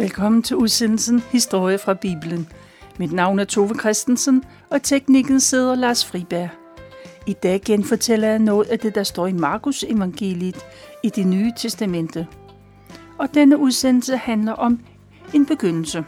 Velkommen 0.00 0.42
til 0.42 0.56
udsendelsen 0.56 1.20
Historie 1.20 1.78
fra 1.78 1.94
Bibelen. 1.94 2.48
Mit 2.98 3.12
navn 3.12 3.38
er 3.38 3.44
Tove 3.44 3.74
Christensen, 3.78 4.44
og 4.70 4.82
teknikken 4.82 5.40
sidder 5.40 5.74
Lars 5.74 6.06
Friberg. 6.06 6.48
I 7.26 7.32
dag 7.32 7.60
genfortæller 7.60 8.28
jeg 8.28 8.38
noget 8.38 8.66
af 8.66 8.78
det, 8.78 8.94
der 8.94 9.02
står 9.02 9.26
i 9.26 9.32
Markus 9.32 9.84
evangeliet 9.84 10.66
i 11.02 11.08
det 11.08 11.26
nye 11.26 11.52
testamente. 11.56 12.26
Og 13.18 13.34
denne 13.34 13.58
udsendelse 13.58 14.16
handler 14.16 14.52
om 14.52 14.80
en 15.34 15.46
begyndelse. 15.46 16.04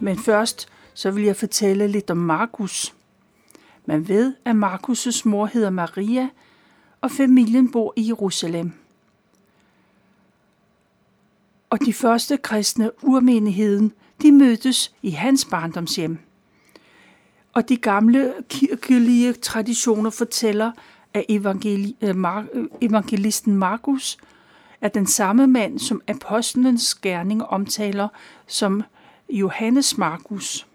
Men 0.00 0.18
først 0.18 0.68
så 0.94 1.10
vil 1.10 1.24
jeg 1.24 1.36
fortælle 1.36 1.88
lidt 1.88 2.10
om 2.10 2.16
Markus. 2.16 2.94
Man 3.86 4.08
ved, 4.08 4.34
at 4.44 4.54
Markus' 4.56 5.22
mor 5.24 5.46
hedder 5.46 5.70
Maria, 5.70 6.28
og 7.00 7.10
familien 7.10 7.72
bor 7.72 7.92
i 7.96 8.06
Jerusalem 8.08 8.72
og 11.74 11.80
de 11.86 11.92
første 11.92 12.36
kristne 12.36 12.90
urmenigheden, 13.04 13.92
de 14.22 14.32
mødtes 14.32 14.94
i 15.02 15.10
hans 15.10 15.44
barndomshjem. 15.44 16.18
Og 17.52 17.68
de 17.68 17.76
gamle 17.76 18.34
kirkelige 18.48 19.32
traditioner 19.32 20.10
fortæller, 20.10 20.72
at 21.14 21.24
øh, 21.30 21.46
øh, 22.02 22.14
evangelisten 22.80 23.56
Markus 23.56 24.18
er 24.80 24.88
den 24.88 25.06
samme 25.06 25.46
mand, 25.46 25.78
som 25.78 26.00
apostlenes 26.08 26.94
gerning 26.94 27.44
omtaler 27.44 28.08
som 28.46 28.82
Johannes 29.28 29.98
Markus. 29.98 30.66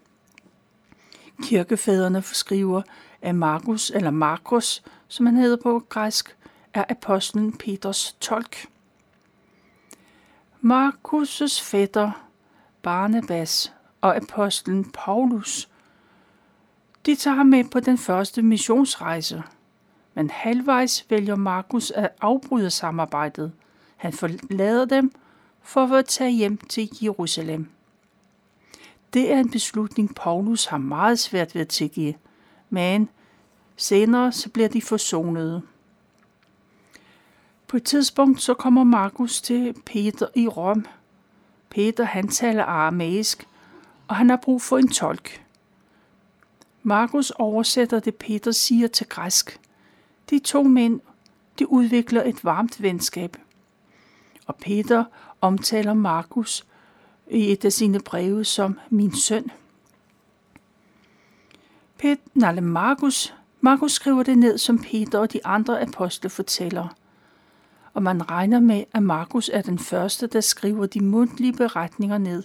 Kirkefædrene 1.42 2.22
skriver, 2.22 2.82
at 3.22 3.34
Markus, 3.34 3.90
eller 3.94 4.10
Markus, 4.10 4.82
som 5.08 5.26
han 5.26 5.36
hedder 5.36 5.56
på 5.62 5.82
græsk, 5.88 6.36
er 6.74 6.84
apostlen 6.88 7.52
Peters 7.52 8.16
tolk. 8.20 8.66
Markus' 10.62 11.62
fætter 11.62 12.28
Barnabas 12.82 13.72
og 14.00 14.16
apostlen 14.16 14.90
Paulus, 14.92 15.68
de 17.06 17.14
tager 17.14 17.34
ham 17.34 17.46
med 17.46 17.64
på 17.64 17.80
den 17.80 17.98
første 17.98 18.42
missionsrejse. 18.42 19.42
Men 20.14 20.30
halvvejs 20.30 21.06
vælger 21.10 21.36
Markus 21.36 21.90
at 21.90 22.08
afbryde 22.20 22.70
samarbejdet. 22.70 23.52
Han 23.96 24.12
forlader 24.12 24.84
dem 24.84 25.12
for 25.62 25.86
at 25.86 26.06
tage 26.06 26.30
hjem 26.30 26.56
til 26.56 26.88
Jerusalem. 27.02 27.70
Det 29.12 29.32
er 29.32 29.38
en 29.38 29.50
beslutning, 29.50 30.14
Paulus 30.14 30.64
har 30.64 30.78
meget 30.78 31.18
svært 31.18 31.54
ved 31.54 31.62
at 31.62 31.68
tilgive, 31.68 32.14
men 32.70 33.08
senere 33.76 34.32
så 34.32 34.50
bliver 34.50 34.68
de 34.68 34.82
forsonede. 34.82 35.62
På 37.70 37.76
et 37.76 37.84
tidspunkt 37.84 38.42
så 38.42 38.54
kommer 38.54 38.84
Markus 38.84 39.40
til 39.40 39.74
Peter 39.86 40.26
i 40.34 40.48
Rom. 40.48 40.86
Peter 41.68 42.04
han 42.04 42.28
taler 42.28 42.64
aramæisk, 42.64 43.48
og 44.08 44.16
han 44.16 44.30
har 44.30 44.36
brug 44.36 44.62
for 44.62 44.78
en 44.78 44.88
tolk. 44.88 45.44
Markus 46.82 47.30
oversætter 47.30 48.00
det, 48.00 48.14
Peter 48.14 48.50
siger 48.50 48.88
til 48.88 49.06
græsk. 49.08 49.60
De 50.30 50.38
to 50.38 50.62
mænd 50.62 51.00
de 51.58 51.72
udvikler 51.72 52.22
et 52.22 52.44
varmt 52.44 52.82
venskab. 52.82 53.36
Og 54.46 54.56
Peter 54.56 55.04
omtaler 55.40 55.94
Markus 55.94 56.66
i 57.30 57.52
et 57.52 57.64
af 57.64 57.72
sine 57.72 58.00
breve 58.00 58.44
som 58.44 58.78
min 58.90 59.16
søn. 59.16 59.50
Pet, 61.98 62.18
nej, 62.34 62.60
Markus, 62.60 63.34
Markus 63.60 63.92
skriver 63.92 64.22
det 64.22 64.38
ned, 64.38 64.58
som 64.58 64.78
Peter 64.78 65.18
og 65.18 65.32
de 65.32 65.46
andre 65.46 65.82
apostle 65.82 66.30
fortæller– 66.30 66.88
og 67.94 68.02
man 68.02 68.30
regner 68.30 68.60
med, 68.60 68.84
at 68.94 69.02
Markus 69.02 69.50
er 69.52 69.62
den 69.62 69.78
første, 69.78 70.26
der 70.26 70.40
skriver 70.40 70.86
de 70.86 71.00
mundtlige 71.00 71.52
beretninger 71.52 72.18
ned. 72.18 72.42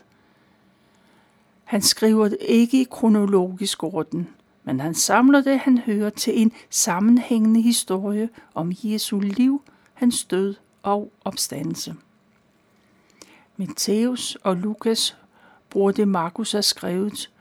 Han 1.63 1.81
skriver 1.81 2.27
det 2.27 2.37
ikke 2.41 2.81
i 2.81 2.87
kronologisk 2.91 3.83
orden, 3.83 4.29
men 4.63 4.79
han 4.79 4.93
samler 4.93 5.41
det, 5.41 5.59
han 5.59 5.77
hører 5.77 6.09
til 6.09 6.41
en 6.41 6.51
sammenhængende 6.69 7.61
historie 7.61 8.29
om 8.53 8.73
Jesu 8.83 9.19
liv, 9.19 9.61
hans 9.93 10.25
død 10.25 10.55
og 10.83 11.11
opstandelse. 11.25 11.95
Matthæus 13.57 14.37
og 14.43 14.55
Lukas 14.55 15.17
bruger 15.69 15.91
det, 15.91 16.07
Markus 16.07 16.51
har 16.51 16.61
skrevet, 16.61 17.31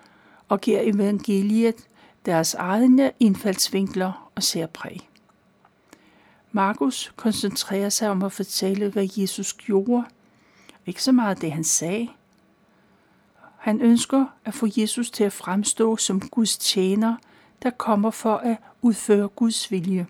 og 0.48 0.60
giver 0.60 0.80
evangeliet 0.82 1.88
deres 2.26 2.54
egne 2.54 3.12
indfaldsvinkler 3.20 4.30
og 4.34 4.42
særpræg. 4.42 5.08
Markus 6.56 7.12
koncentrerer 7.16 7.88
sig 7.88 8.10
om 8.10 8.22
at 8.22 8.32
fortælle, 8.32 8.88
hvad 8.88 9.08
Jesus 9.16 9.52
gjorde, 9.52 10.04
ikke 10.86 11.02
så 11.02 11.12
meget 11.12 11.40
det, 11.40 11.52
han 11.52 11.64
sagde. 11.64 12.08
Han 13.58 13.80
ønsker 13.80 14.26
at 14.44 14.54
få 14.54 14.68
Jesus 14.76 15.10
til 15.10 15.24
at 15.24 15.32
fremstå 15.32 15.96
som 15.96 16.20
Guds 16.20 16.58
tjener, 16.58 17.16
der 17.62 17.70
kommer 17.70 18.10
for 18.10 18.36
at 18.36 18.56
udføre 18.82 19.28
Guds 19.28 19.70
vilje. 19.70 20.06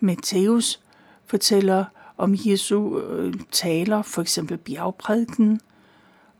Matthæus 0.00 0.80
fortæller 1.26 1.84
om 2.16 2.34
Jesu 2.36 3.00
øh, 3.00 3.34
taler, 3.52 4.02
for 4.02 4.22
eksempel 4.22 4.56
bjergprædiken, 4.56 5.60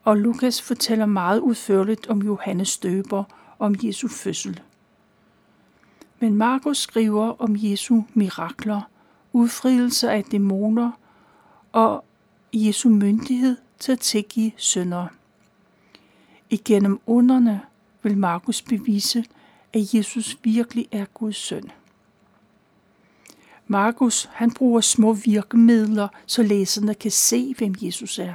og 0.05 0.17
Lukas 0.17 0.63
fortæller 0.63 1.07
meget 1.07 1.41
udførligt 1.41 2.07
om 2.07 2.23
Johannes 2.23 2.79
døber 2.79 3.25
om 3.59 3.77
Jesu 3.83 4.09
fødsel. 4.09 4.61
Men 6.21 6.35
Markus 6.35 6.79
skriver 6.79 7.41
om 7.43 7.57
Jesu 7.59 8.03
mirakler, 8.15 8.81
udfrielse 9.33 10.11
af 10.11 10.25
dæmoner 10.25 10.91
og 11.73 12.05
Jesu 12.53 12.89
myndighed 12.89 13.57
til 13.79 13.93
at 13.93 14.01
tilgive 14.01 14.53
synder. 14.57 15.07
Igennem 16.51 17.01
underne 17.07 17.61
vil 18.03 18.19
Markus 18.19 18.63
bevise, 18.63 19.25
at 19.73 19.95
Jesus 19.95 20.39
virkelig 20.43 20.89
er 20.93 21.05
Guds 21.05 21.37
søn. 21.37 21.71
Markus 23.67 24.29
han 24.33 24.51
bruger 24.51 24.81
små 24.81 25.13
virkemidler, 25.13 26.09
så 26.27 26.43
læserne 26.43 26.95
kan 26.95 27.11
se, 27.11 27.55
hvem 27.59 27.75
Jesus 27.83 28.19
er. 28.19 28.35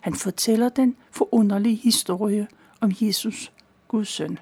Han 0.00 0.14
fortæller 0.14 0.68
den 0.68 0.96
forunderlige 1.10 1.76
historie 1.76 2.48
om 2.80 2.92
Jesus, 3.00 3.52
Guds 3.88 4.08
søn. 4.08 4.38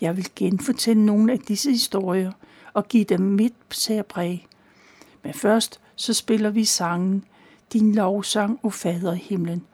Jeg 0.00 0.16
vil 0.16 0.26
genfortælle 0.36 1.06
nogle 1.06 1.32
af 1.32 1.38
disse 1.38 1.70
historier 1.70 2.32
og 2.72 2.88
give 2.88 3.04
dem 3.04 3.20
mit 3.20 3.54
særpræg. 3.70 4.46
Men 5.22 5.34
først 5.34 5.80
så 5.96 6.14
spiller 6.14 6.50
vi 6.50 6.64
sangen 6.64 7.24
Din 7.72 7.94
lovsang, 7.94 8.60
o 8.62 8.70
Fader 8.70 9.14
i 9.14 9.18
himlen, 9.18 9.64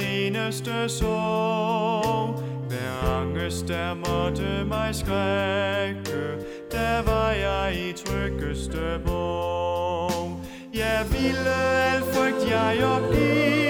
eneste 0.00 0.88
sorg. 0.88 2.48
Hver 2.68 3.20
angst, 3.20 3.68
der 3.68 3.94
måtte 3.94 4.64
mig 4.64 4.94
skrække 4.94 6.44
Der 6.72 7.02
var 7.02 7.30
jeg 7.30 7.76
i 7.88 7.92
tryggeste 7.92 9.00
borg 9.06 10.40
Jeg 10.74 11.06
ville 11.10 11.54
al 11.94 12.02
frygt, 12.02 12.50
jeg 12.50 12.84
opgive. 12.84 13.67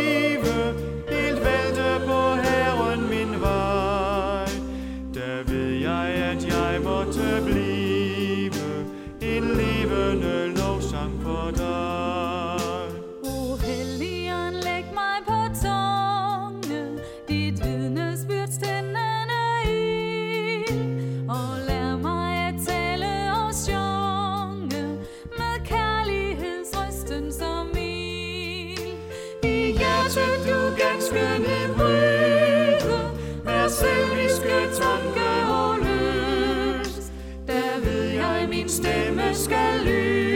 min 38.46 38.68
stemme 38.68 39.34
skal 39.34 39.80
lyde. 39.84 40.27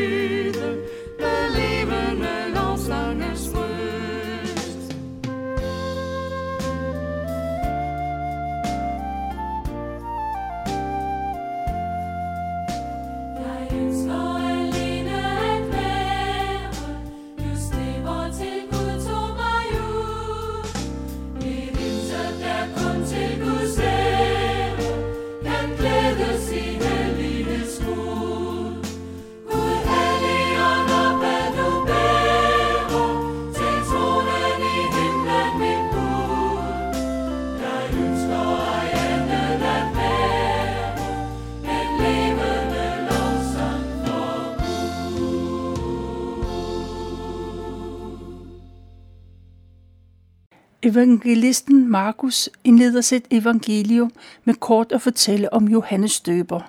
Evangelisten 50.93 51.91
Markus 51.91 52.51
indleder 52.65 53.01
sit 53.01 53.25
evangelium 53.31 54.13
med 54.45 54.55
kort 54.55 54.93
at 54.93 55.03
fortælle 55.03 55.53
om 55.53 55.69
Johannes 55.69 56.21
døber. 56.21 56.61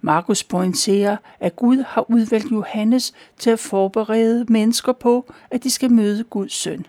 Markus 0.00 0.44
pointerer, 0.44 1.16
at 1.40 1.56
Gud 1.56 1.84
har 1.86 2.10
udvalgt 2.10 2.52
Johannes 2.52 3.12
til 3.38 3.50
at 3.50 3.58
forberede 3.58 4.44
mennesker 4.48 4.92
på, 4.92 5.32
at 5.50 5.64
de 5.64 5.70
skal 5.70 5.92
møde 5.92 6.24
Guds 6.24 6.52
søn. 6.52 6.86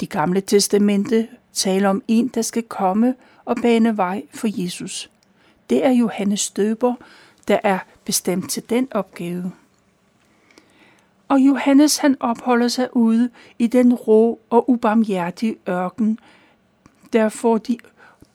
De 0.00 0.06
gamle 0.06 0.40
testamente 0.40 1.28
taler 1.52 1.88
om 1.88 2.02
en, 2.08 2.28
der 2.28 2.42
skal 2.42 2.62
komme 2.62 3.14
og 3.44 3.56
bane 3.62 3.96
vej 3.96 4.22
for 4.34 4.62
Jesus. 4.62 5.10
Det 5.70 5.86
er 5.86 5.90
Johannes 5.90 6.50
døber, 6.50 6.94
der 7.48 7.58
er 7.62 7.78
bestemt 8.04 8.50
til 8.50 8.62
den 8.70 8.88
opgave. 8.90 9.52
Og 11.28 11.40
Johannes 11.40 11.96
han 11.96 12.16
opholder 12.20 12.68
sig 12.68 12.96
ude 12.96 13.30
i 13.58 13.66
den 13.66 13.94
rå 13.94 14.40
og 14.50 14.70
ubarmhjertige 14.70 15.56
ørken. 15.68 16.18
Der 17.12 17.28
får, 17.28 17.58
de, 17.58 17.78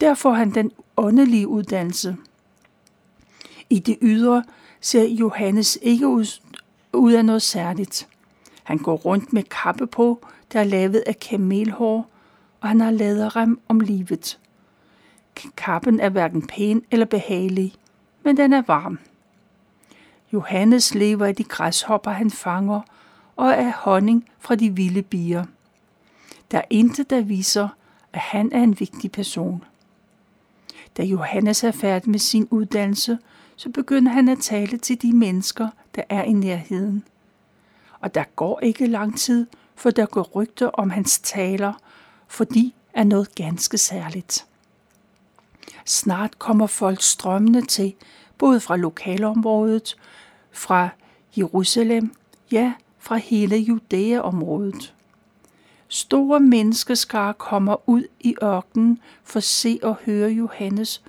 der 0.02 0.14
får 0.14 0.34
han 0.34 0.54
den 0.54 0.72
åndelige 0.98 1.48
uddannelse. 1.48 2.18
I 3.70 3.80
det 3.80 3.98
ydre 4.02 4.44
ser 4.82 5.04
Johannes 5.04 5.80
ikke 5.82 6.08
ud, 6.08 6.42
ud 6.94 7.14
af 7.14 7.26
noget 7.26 7.42
særligt. 7.42 8.08
Han 8.64 8.78
går 8.78 8.96
rundt 8.96 9.34
med 9.34 9.44
kappe 9.44 9.88
på, 9.88 10.26
der 10.54 10.60
er 10.60 10.64
lavet 10.64 11.04
af 11.08 11.20
kamelhår, 11.20 12.10
og 12.62 12.68
han 12.68 12.82
har 12.82 12.92
læderrem 12.92 13.60
om 13.68 13.80
livet. 13.80 14.40
Kappen 15.58 16.00
er 16.00 16.10
hverken 16.10 16.48
pæn 16.48 16.82
eller 16.92 17.06
behagelig, 17.06 17.74
men 18.24 18.38
den 18.38 18.54
er 18.54 18.62
varm. 18.68 19.00
Johannes 20.34 20.96
lever 20.96 21.26
af 21.26 21.36
de 21.36 21.44
græshopper, 21.44 22.12
han 22.12 22.32
fanger, 22.32 22.82
og 23.36 23.58
af 23.58 23.74
honning 23.74 24.30
fra 24.40 24.56
de 24.56 24.70
vilde 24.70 25.02
bier. 25.02 25.46
Der 26.52 26.58
er 26.58 26.66
intet, 26.70 27.10
der 27.10 27.22
viser, 27.22 27.70
at 28.14 28.20
han 28.20 28.52
er 28.54 28.64
en 28.64 28.80
vigtig 28.80 29.12
person. 29.12 29.64
Da 30.98 31.04
Johannes 31.04 31.64
er 31.64 31.72
færdig 31.72 32.10
med 32.10 32.20
sin 32.20 32.48
uddannelse, 32.52 33.18
så 33.56 33.70
begynder 33.70 34.12
han 34.12 34.30
at 34.30 34.40
tale 34.40 34.78
til 34.78 35.02
de 35.02 35.14
mennesker, 35.14 35.68
der 35.96 36.02
er 36.10 36.24
i 36.24 36.34
nærheden. 36.34 37.04
Og 38.00 38.16
der 38.16 38.24
går 38.36 38.60
ikke 38.60 38.88
lang 38.88 39.20
tid, 39.20 39.48
for 39.76 39.90
der 39.90 40.06
går 40.06 40.22
rygter 40.36 40.68
om 40.68 40.90
hans 40.90 41.20
taler, 41.20 41.74
for 42.28 42.44
de 42.44 42.72
er 42.94 43.04
noget 43.04 43.36
ganske 43.36 43.78
særligt. 43.78 44.46
Snart 45.86 46.40
kommer 46.40 46.68
folk 46.68 47.02
strømmende 47.02 47.66
til, 47.66 47.94
både 48.38 48.60
fra 48.60 48.78
lokalområdet, 48.78 49.96
fra 50.52 50.90
Jerusalem, 51.38 52.14
ja, 52.52 52.74
fra 53.00 53.16
hele 53.16 53.56
Judæa-området. 53.58 54.94
Store 55.88 56.40
menneskeskar 56.40 57.32
kommer 57.32 57.90
ud 57.90 58.04
i 58.20 58.36
ørkenen 58.44 59.00
for 59.24 59.38
at 59.38 59.44
se 59.44 59.80
og 59.84 59.96
høre 60.06 60.30
Johannes 60.30 61.04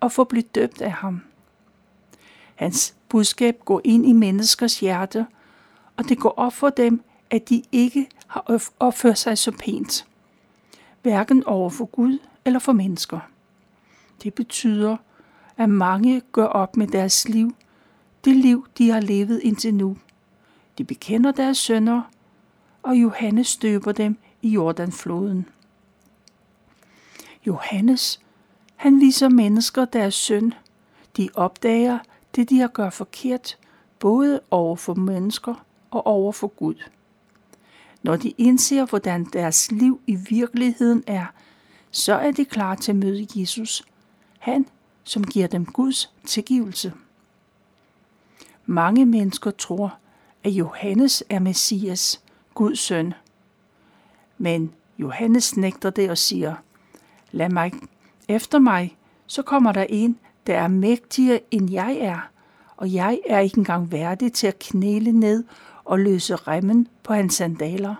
og 0.00 0.12
få 0.12 0.24
blive 0.24 0.44
døbt 0.54 0.80
af 0.80 0.92
ham. 0.92 1.20
Hans 2.54 2.94
budskab 3.08 3.60
går 3.64 3.80
ind 3.84 4.06
i 4.06 4.12
menneskers 4.12 4.80
hjerte, 4.80 5.26
og 5.96 6.08
det 6.08 6.18
går 6.18 6.34
op 6.36 6.52
for 6.52 6.70
dem, 6.70 7.02
at 7.30 7.48
de 7.48 7.62
ikke 7.72 8.08
har 8.26 8.62
opført 8.78 9.18
sig 9.18 9.38
så 9.38 9.52
pænt, 9.52 10.06
hverken 11.02 11.44
over 11.44 11.70
for 11.70 11.84
Gud 11.84 12.18
eller 12.44 12.58
for 12.58 12.72
mennesker. 12.72 13.18
Det 14.22 14.34
betyder, 14.34 14.96
at 15.56 15.68
mange 15.68 16.22
gør 16.32 16.46
op 16.46 16.76
med 16.76 16.86
deres 16.86 17.28
liv, 17.28 17.56
det 18.26 18.36
liv, 18.36 18.66
de 18.78 18.90
har 18.90 19.00
levet 19.00 19.40
indtil 19.42 19.74
nu. 19.74 19.96
De 20.78 20.84
bekender 20.84 21.32
deres 21.32 21.58
sønder, 21.58 22.02
og 22.82 22.96
Johannes 22.96 23.48
støber 23.48 23.92
dem 23.92 24.16
i 24.42 24.48
Jordanfloden. 24.48 25.48
Johannes, 27.46 28.20
han 28.76 29.00
viser 29.00 29.28
mennesker 29.28 29.84
deres 29.84 30.14
synd. 30.14 30.52
De 31.16 31.28
opdager 31.34 31.98
det, 32.34 32.50
de 32.50 32.58
har 32.58 32.68
gjort 32.68 32.92
forkert, 32.92 33.58
både 33.98 34.40
over 34.50 34.76
for 34.76 34.94
mennesker 34.94 35.64
og 35.90 36.06
over 36.06 36.32
for 36.32 36.48
Gud. 36.48 36.74
Når 38.02 38.16
de 38.16 38.30
indser, 38.38 38.86
hvordan 38.86 39.24
deres 39.24 39.72
liv 39.72 40.00
i 40.06 40.14
virkeligheden 40.14 41.04
er, 41.06 41.26
så 41.90 42.14
er 42.14 42.30
de 42.30 42.44
klar 42.44 42.74
til 42.74 42.92
at 42.92 42.96
møde 42.96 43.26
Jesus, 43.34 43.82
han 44.38 44.66
som 45.04 45.24
giver 45.24 45.46
dem 45.46 45.64
Guds 45.64 46.12
tilgivelse. 46.24 46.92
Mange 48.66 49.06
mennesker 49.06 49.50
tror, 49.50 49.98
at 50.44 50.50
Johannes 50.50 51.24
er 51.30 51.38
Messias, 51.38 52.22
Guds 52.54 52.78
søn. 52.78 53.14
Men 54.38 54.72
Johannes 54.98 55.56
nægter 55.56 55.90
det 55.90 56.10
og 56.10 56.18
siger, 56.18 56.54
lad 57.32 57.48
mig 57.48 57.72
efter 58.28 58.58
mig, 58.58 58.96
så 59.26 59.42
kommer 59.42 59.72
der 59.72 59.86
en, 59.88 60.18
der 60.46 60.58
er 60.58 60.68
mægtigere 60.68 61.40
end 61.50 61.70
jeg 61.70 61.96
er, 62.00 62.28
og 62.76 62.92
jeg 62.92 63.20
er 63.26 63.38
ikke 63.38 63.58
engang 63.58 63.92
værdig 63.92 64.32
til 64.32 64.46
at 64.46 64.58
knæle 64.58 65.12
ned 65.12 65.44
og 65.84 65.98
løse 65.98 66.36
remmen 66.36 66.88
på 67.02 67.14
hans 67.14 67.34
sandaler. 67.34 67.94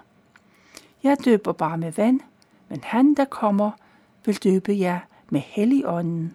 Jeg 1.03 1.17
døber 1.25 1.53
bare 1.53 1.79
med 1.79 1.93
vand, 1.93 2.21
men 2.69 2.81
han, 2.83 3.15
der 3.15 3.25
kommer, 3.25 3.71
vil 4.25 4.37
døbe 4.37 4.79
jer 4.79 5.01
med 5.29 5.41
helligånden. 5.41 6.35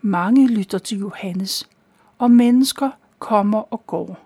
Mange 0.00 0.48
lytter 0.48 0.78
til 0.78 0.98
Johannes, 0.98 1.68
og 2.18 2.30
mennesker 2.30 2.90
kommer 3.18 3.58
og 3.58 3.86
går. 3.86 4.18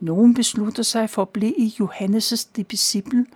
Nogle 0.00 0.34
beslutter 0.34 0.82
sig 0.82 1.10
for 1.10 1.22
at 1.22 1.28
blive 1.28 1.54
i 1.56 1.74
Johannes' 1.80 2.48
disciple, 2.70 3.26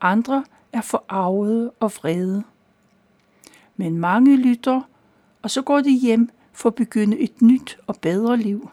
andre 0.00 0.44
er 0.72 0.80
forarvede 0.80 1.70
og 1.80 1.92
vrede. 1.96 2.42
Men 3.76 3.98
mange 3.98 4.36
lytter, 4.36 4.80
og 5.42 5.50
så 5.50 5.62
går 5.62 5.80
de 5.80 5.90
hjem 5.90 6.30
for 6.52 6.68
at 6.68 6.74
begynde 6.74 7.18
et 7.18 7.42
nyt 7.42 7.78
og 7.86 7.96
bedre 7.96 8.36
liv. 8.36 8.70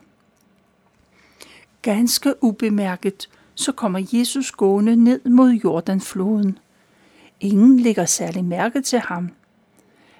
Ganske 1.81 2.43
ubemærket, 2.43 3.29
så 3.55 3.71
kommer 3.71 4.05
Jesus 4.13 4.51
gående 4.51 4.95
ned 4.95 5.29
mod 5.29 5.51
Jordanfloden. 5.51 6.59
Ingen 7.39 7.79
lægger 7.79 8.05
særlig 8.05 8.45
mærke 8.45 8.81
til 8.81 8.99
ham. 8.99 9.29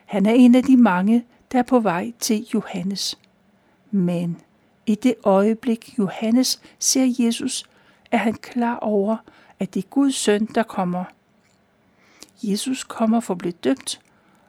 Han 0.05 0.25
er 0.25 0.33
en 0.33 0.55
af 0.55 0.63
de 0.63 0.77
mange, 0.77 1.25
der 1.51 1.59
er 1.59 1.63
på 1.63 1.79
vej 1.79 2.13
til 2.19 2.47
Johannes. 2.53 3.17
Men 3.91 4.41
i 4.85 4.95
det 4.95 5.15
øjeblik 5.23 5.97
Johannes 5.97 6.61
ser 6.79 7.13
Jesus, 7.19 7.65
er 8.11 8.17
han 8.17 8.33
klar 8.33 8.75
over, 8.75 9.17
at 9.59 9.73
det 9.73 9.83
er 9.83 9.87
Guds 9.89 10.15
søn, 10.15 10.45
der 10.45 10.63
kommer. 10.63 11.03
Jesus 12.43 12.83
kommer 12.83 13.19
for 13.19 13.33
at 13.33 13.37
blive 13.37 13.51
døbt, 13.51 14.01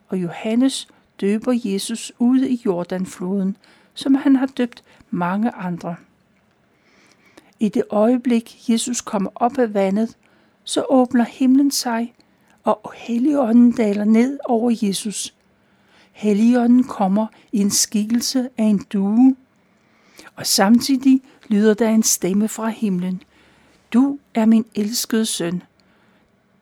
og 0.08 0.22
Johannes 0.22 0.88
døber 1.20 1.52
Jesus 1.64 2.12
ude 2.18 2.50
i 2.50 2.62
Jordanfloden, 2.64 3.56
som 3.94 4.14
han 4.14 4.36
har 4.36 4.46
døbt 4.46 4.84
mange 5.10 5.50
andre. 5.50 5.96
I 7.60 7.68
det 7.68 7.82
øjeblik 7.90 8.70
Jesus 8.70 9.00
kommer 9.00 9.30
op 9.34 9.58
af 9.58 9.74
vandet, 9.74 10.16
så 10.64 10.84
åbner 10.88 11.24
himlen 11.24 11.70
sig, 11.70 12.14
og 12.64 12.92
Helligånden 12.96 13.72
daler 13.72 14.04
ned 14.04 14.38
over 14.44 14.76
Jesus. 14.82 15.34
Helligånden 16.20 16.84
kommer 16.84 17.26
i 17.52 17.58
en 17.58 17.70
skikkelse 17.70 18.48
af 18.58 18.64
en 18.64 18.78
due, 18.92 19.36
og 20.36 20.46
samtidig 20.46 21.22
lyder 21.48 21.74
der 21.74 21.88
en 21.88 22.02
stemme 22.02 22.48
fra 22.48 22.68
himlen. 22.68 23.22
Du 23.92 24.18
er 24.34 24.46
min 24.46 24.64
elskede 24.74 25.26
søn. 25.26 25.62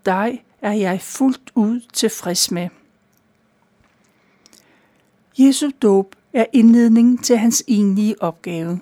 Dig 0.06 0.44
er 0.62 0.72
jeg 0.72 1.00
fuldt 1.00 1.52
ud 1.54 1.80
tilfreds 1.92 2.50
med. 2.50 2.68
Jesu 5.38 5.70
dåb 5.82 6.14
er 6.32 6.44
indledningen 6.52 7.18
til 7.18 7.38
hans 7.38 7.64
egentlige 7.68 8.22
opgave. 8.22 8.80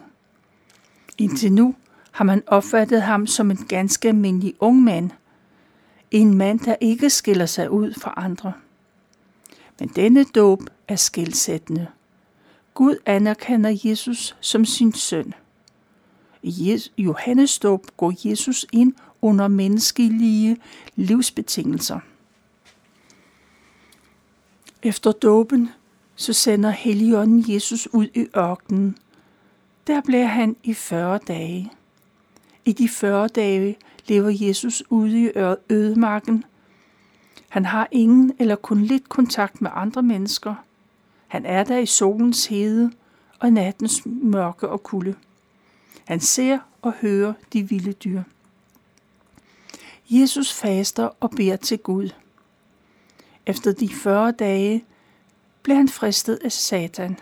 Indtil 1.18 1.52
nu 1.52 1.74
har 2.10 2.24
man 2.24 2.42
opfattet 2.46 3.02
ham 3.02 3.26
som 3.26 3.50
en 3.50 3.66
ganske 3.68 4.08
almindelig 4.08 4.54
ung 4.60 4.82
mand. 4.82 5.10
En 6.10 6.34
mand, 6.34 6.60
der 6.60 6.76
ikke 6.80 7.10
skiller 7.10 7.46
sig 7.46 7.70
ud 7.70 7.94
fra 7.94 8.14
andre. 8.16 8.52
Men 9.78 9.88
denne 9.88 10.24
dåb 10.24 10.62
er 10.88 10.96
skældsættende. 10.96 11.86
Gud 12.74 12.96
anerkender 13.06 13.78
Jesus 13.84 14.36
som 14.40 14.64
sin 14.64 14.92
søn. 14.92 15.34
I 16.42 16.82
Johannes 16.98 17.58
dåb 17.58 17.86
går 17.96 18.14
Jesus 18.24 18.66
ind 18.72 18.94
under 19.22 19.48
menneskelige 19.48 20.56
livsbetingelser. 20.96 22.00
Efter 24.82 25.12
dåben 25.12 25.70
så 26.16 26.32
sender 26.32 26.70
Helligånden 26.70 27.44
Jesus 27.54 27.88
ud 27.92 28.06
i 28.14 28.26
ørkenen. 28.36 28.98
Der 29.86 30.00
bliver 30.00 30.26
han 30.26 30.56
i 30.62 30.74
40 30.74 31.18
dage. 31.18 31.72
I 32.64 32.72
de 32.72 32.88
40 32.88 33.28
dage 33.28 33.76
lever 34.06 34.46
Jesus 34.46 34.82
ude 34.90 35.24
i 35.24 35.30
ødemarken. 35.70 36.44
Han 37.56 37.64
har 37.64 37.88
ingen 37.90 38.32
eller 38.38 38.56
kun 38.56 38.80
lidt 38.80 39.08
kontakt 39.08 39.62
med 39.62 39.70
andre 39.74 40.02
mennesker. 40.02 40.54
Han 41.26 41.46
er 41.46 41.64
der 41.64 41.78
i 41.78 41.86
solens 41.86 42.46
hede 42.46 42.92
og 43.38 43.52
nattens 43.52 44.02
mørke 44.06 44.68
og 44.68 44.82
kulde. 44.82 45.14
Han 46.04 46.20
ser 46.20 46.58
og 46.82 46.92
hører 46.92 47.32
de 47.52 47.68
vilde 47.68 47.92
dyr. 47.92 48.22
Jesus 50.10 50.52
faster 50.52 51.08
og 51.20 51.30
beder 51.30 51.56
til 51.56 51.78
Gud. 51.78 52.08
Efter 53.46 53.72
de 53.72 53.88
40 53.88 54.32
dage 54.32 54.84
blev 55.62 55.76
han 55.76 55.88
fristet 55.88 56.38
af 56.44 56.52
Satan. 56.52 57.18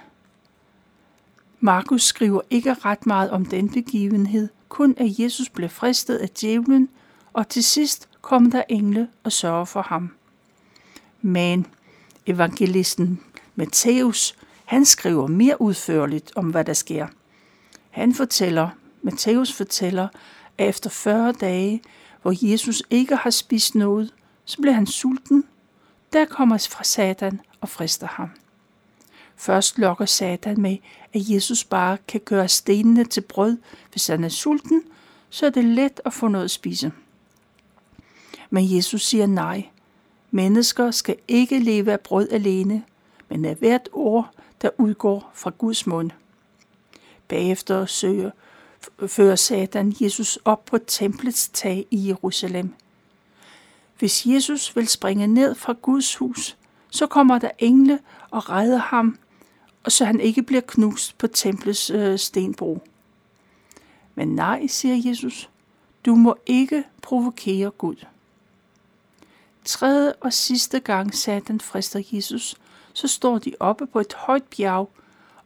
Markus 1.60 2.02
skriver 2.02 2.40
ikke 2.50 2.74
ret 2.74 3.06
meget 3.06 3.30
om 3.30 3.46
den 3.46 3.72
begivenhed, 3.72 4.48
kun 4.68 4.94
at 4.96 5.18
Jesus 5.18 5.48
blev 5.48 5.68
fristet 5.68 6.16
af 6.16 6.30
djævlen, 6.30 6.88
og 7.32 7.48
til 7.48 7.64
sidst 7.64 8.08
kom 8.20 8.50
der 8.50 8.62
engle 8.68 9.08
og 9.24 9.32
sørger 9.32 9.64
for 9.64 9.82
ham. 9.82 10.10
Men 11.26 11.66
evangelisten 12.26 13.20
Matthæus, 13.54 14.36
han 14.64 14.84
skriver 14.84 15.26
mere 15.26 15.60
udførligt 15.60 16.32
om, 16.36 16.50
hvad 16.50 16.64
der 16.64 16.72
sker. 16.72 17.06
Han 17.90 18.14
fortæller, 18.14 18.68
Matthæus 19.02 19.52
fortæller, 19.52 20.08
at 20.58 20.68
efter 20.68 20.90
40 20.90 21.32
dage, 21.32 21.82
hvor 22.22 22.50
Jesus 22.50 22.82
ikke 22.90 23.16
har 23.16 23.30
spist 23.30 23.74
noget, 23.74 24.14
så 24.44 24.60
bliver 24.60 24.74
han 24.74 24.86
sulten. 24.86 25.44
Der 26.12 26.24
kommer 26.24 26.68
fra 26.70 26.84
Satan 26.84 27.40
og 27.60 27.68
frister 27.68 28.06
ham. 28.06 28.30
Først 29.36 29.78
lokker 29.78 30.06
Satan 30.06 30.60
med, 30.60 30.76
at 31.14 31.20
Jesus 31.28 31.64
bare 31.64 31.98
kan 32.08 32.20
gøre 32.24 32.48
stenene 32.48 33.04
til 33.04 33.20
brød, 33.20 33.56
hvis 33.92 34.06
han 34.06 34.24
er 34.24 34.28
sulten, 34.28 34.82
så 35.30 35.46
er 35.46 35.50
det 35.50 35.64
let 35.64 36.00
at 36.04 36.12
få 36.12 36.28
noget 36.28 36.44
at 36.44 36.50
spise. 36.50 36.92
Men 38.50 38.76
Jesus 38.76 39.02
siger 39.02 39.26
nej. 39.26 39.68
Mennesker 40.34 40.90
skal 40.90 41.16
ikke 41.28 41.58
leve 41.58 41.92
af 41.92 42.00
brød 42.00 42.28
alene, 42.30 42.84
men 43.28 43.44
af 43.44 43.54
hvert 43.56 43.88
ord, 43.92 44.30
der 44.62 44.70
udgår 44.78 45.30
fra 45.34 45.52
Guds 45.58 45.86
mund. 45.86 46.10
Bagefter 47.28 47.86
søger, 47.86 48.30
fører 49.06 49.36
Satan 49.36 49.94
Jesus 50.00 50.38
op 50.44 50.64
på 50.64 50.78
templets 50.78 51.48
tag 51.48 51.86
i 51.90 52.08
Jerusalem. 52.08 52.74
Hvis 53.98 54.26
Jesus 54.26 54.76
vil 54.76 54.88
springe 54.88 55.26
ned 55.26 55.54
fra 55.54 55.74
Guds 55.82 56.16
hus, 56.16 56.56
så 56.90 57.06
kommer 57.06 57.38
der 57.38 57.50
engle 57.58 57.98
og 58.30 58.50
redder 58.50 58.78
ham, 58.78 59.18
og 59.84 59.92
så 59.92 60.04
han 60.04 60.20
ikke 60.20 60.42
bliver 60.42 60.62
knust 60.66 61.18
på 61.18 61.26
templets 61.26 61.90
øh, 61.90 62.18
stenbro. 62.18 62.82
Men 64.14 64.28
nej, 64.28 64.66
siger 64.66 65.10
Jesus, 65.10 65.50
du 66.06 66.14
må 66.14 66.36
ikke 66.46 66.84
provokere 67.02 67.70
Gud. 67.70 67.96
Tredje 69.64 70.12
og 70.12 70.32
sidste 70.32 70.80
gang 70.80 71.14
Satan 71.14 71.60
frister 71.60 72.02
Jesus, 72.12 72.56
så 72.92 73.08
står 73.08 73.38
de 73.38 73.54
oppe 73.60 73.86
på 73.86 74.00
et 74.00 74.14
højt 74.14 74.42
bjerg, 74.42 74.90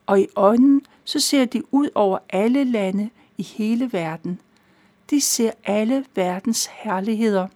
og 0.07 0.21
i 0.21 0.27
ånden 0.37 0.87
så 1.05 1.21
ser 1.21 1.45
de 1.45 1.75
ud 1.75 1.89
over 1.95 2.19
alle 2.29 2.65
lande 2.65 3.11
i 3.39 3.43
hele 3.43 3.93
verden. 3.93 4.41
De 5.11 5.21
ser 5.21 5.51
alle 5.65 6.05
verdens 6.15 6.67
herligheder. 6.67 7.49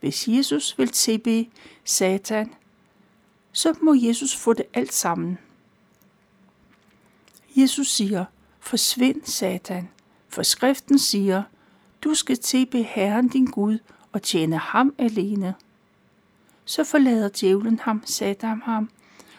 Hvis 0.00 0.28
Jesus 0.28 0.78
vil 0.78 0.88
tilbe 0.88 1.48
Satan, 1.84 2.54
så 3.52 3.74
må 3.82 3.94
Jesus 3.94 4.36
få 4.36 4.52
det 4.52 4.66
alt 4.74 4.92
sammen. 4.92 5.38
Jesus 7.56 7.92
siger, 7.92 8.24
forsvind 8.60 9.22
Satan, 9.24 9.88
for 10.28 10.42
skriften 10.42 10.98
siger, 10.98 11.42
du 12.04 12.14
skal 12.14 12.38
tilbe 12.38 12.82
Herren 12.82 13.28
din 13.28 13.44
Gud 13.44 13.78
og 14.12 14.22
tjene 14.22 14.58
ham 14.58 14.94
alene. 14.98 15.54
Så 16.64 16.84
forlader 16.84 17.28
djævlen 17.40 17.78
ham, 17.78 18.02
Satan 18.06 18.62
ham, 18.64 18.90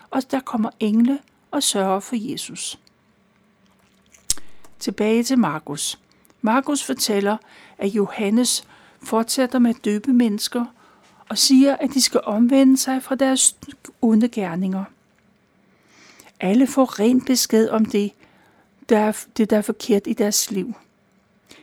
og 0.10 0.32
der 0.32 0.40
kommer 0.40 0.70
engle 0.80 1.20
og 1.52 1.64
sørger 1.64 2.00
for 2.00 2.16
Jesus. 2.32 2.80
Tilbage 4.80 5.24
til 5.24 5.40
Markus. 5.40 6.00
Markus 6.42 6.84
fortæller, 6.84 7.38
at 7.78 7.88
Johannes 7.88 8.68
fortsætter 9.04 9.60
med 9.60 9.70
at 9.70 9.86
døbe 9.86 10.14
mennesker 10.14 10.66
og 11.30 11.38
siger, 11.38 11.76
at 11.76 11.90
de 11.94 12.02
skal 12.02 12.22
omvende 12.24 12.78
sig 12.78 13.04
fra 13.04 13.16
deres 13.16 13.58
onde 14.02 14.28
gerninger. 14.28 14.84
Alle 16.40 16.68
får 16.68 17.00
ren 17.00 17.22
besked 17.22 17.70
om 17.70 17.86
det, 17.86 18.12
der 18.90 19.00
er, 19.00 19.26
det 19.38 19.50
der 19.50 19.58
er 19.58 19.62
forkert 19.62 20.02
i 20.08 20.14
deres 20.14 20.52
liv. 20.52 20.74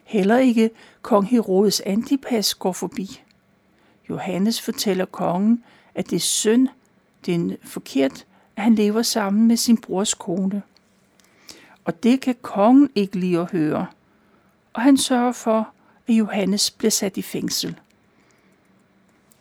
Heller 0.05 0.39
ikke 0.39 0.71
kong 1.03 1.27
Herodes 1.27 1.81
Antipas 1.81 2.55
går 2.55 2.73
forbi. 2.73 3.23
Johannes 4.11 4.61
fortæller 4.61 5.05
kongen, 5.05 5.65
at 5.95 6.11
det 6.11 6.17
er 6.17 6.21
synd, 6.21 6.69
det 7.27 7.35
er 7.35 7.57
forkert, 7.65 8.27
at 8.57 8.63
han 8.63 8.75
lever 8.75 9.03
sammen 9.03 9.49
med 9.49 9.57
sin 9.57 9.79
brors 9.79 10.15
kone. 10.15 10.63
Og 11.85 12.03
det 12.03 12.21
kan 12.21 12.35
kongen 12.43 12.91
ikke 12.95 13.19
lide 13.19 13.39
at 13.39 13.51
høre. 13.51 13.87
Og 14.73 14.83
han 14.83 14.97
sørger 14.97 15.33
for, 15.33 15.69
at 16.09 16.15
Johannes 16.15 16.71
bliver 16.71 16.91
sat 16.91 17.17
i 17.17 17.23
fængsel. 17.23 17.81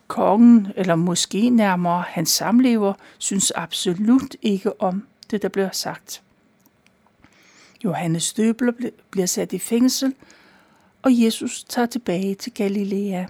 Kongen, 0.07 0.67
eller 0.75 0.95
måske 0.95 1.49
nærmere 1.49 2.03
hans 2.07 2.29
samlever, 2.29 2.93
synes 3.17 3.51
absolut 3.51 4.35
ikke 4.41 4.81
om 4.81 5.07
det, 5.31 5.41
der 5.41 5.49
bliver 5.49 5.71
sagt. 5.71 6.21
Johannes 7.83 8.23
Støbler 8.23 8.71
bliver 9.11 9.25
sat 9.25 9.53
i 9.53 9.59
fængsel, 9.59 10.15
og 11.01 11.21
Jesus 11.23 11.63
tager 11.63 11.85
tilbage 11.85 12.35
til 12.35 12.53
Galilea. 12.53 13.25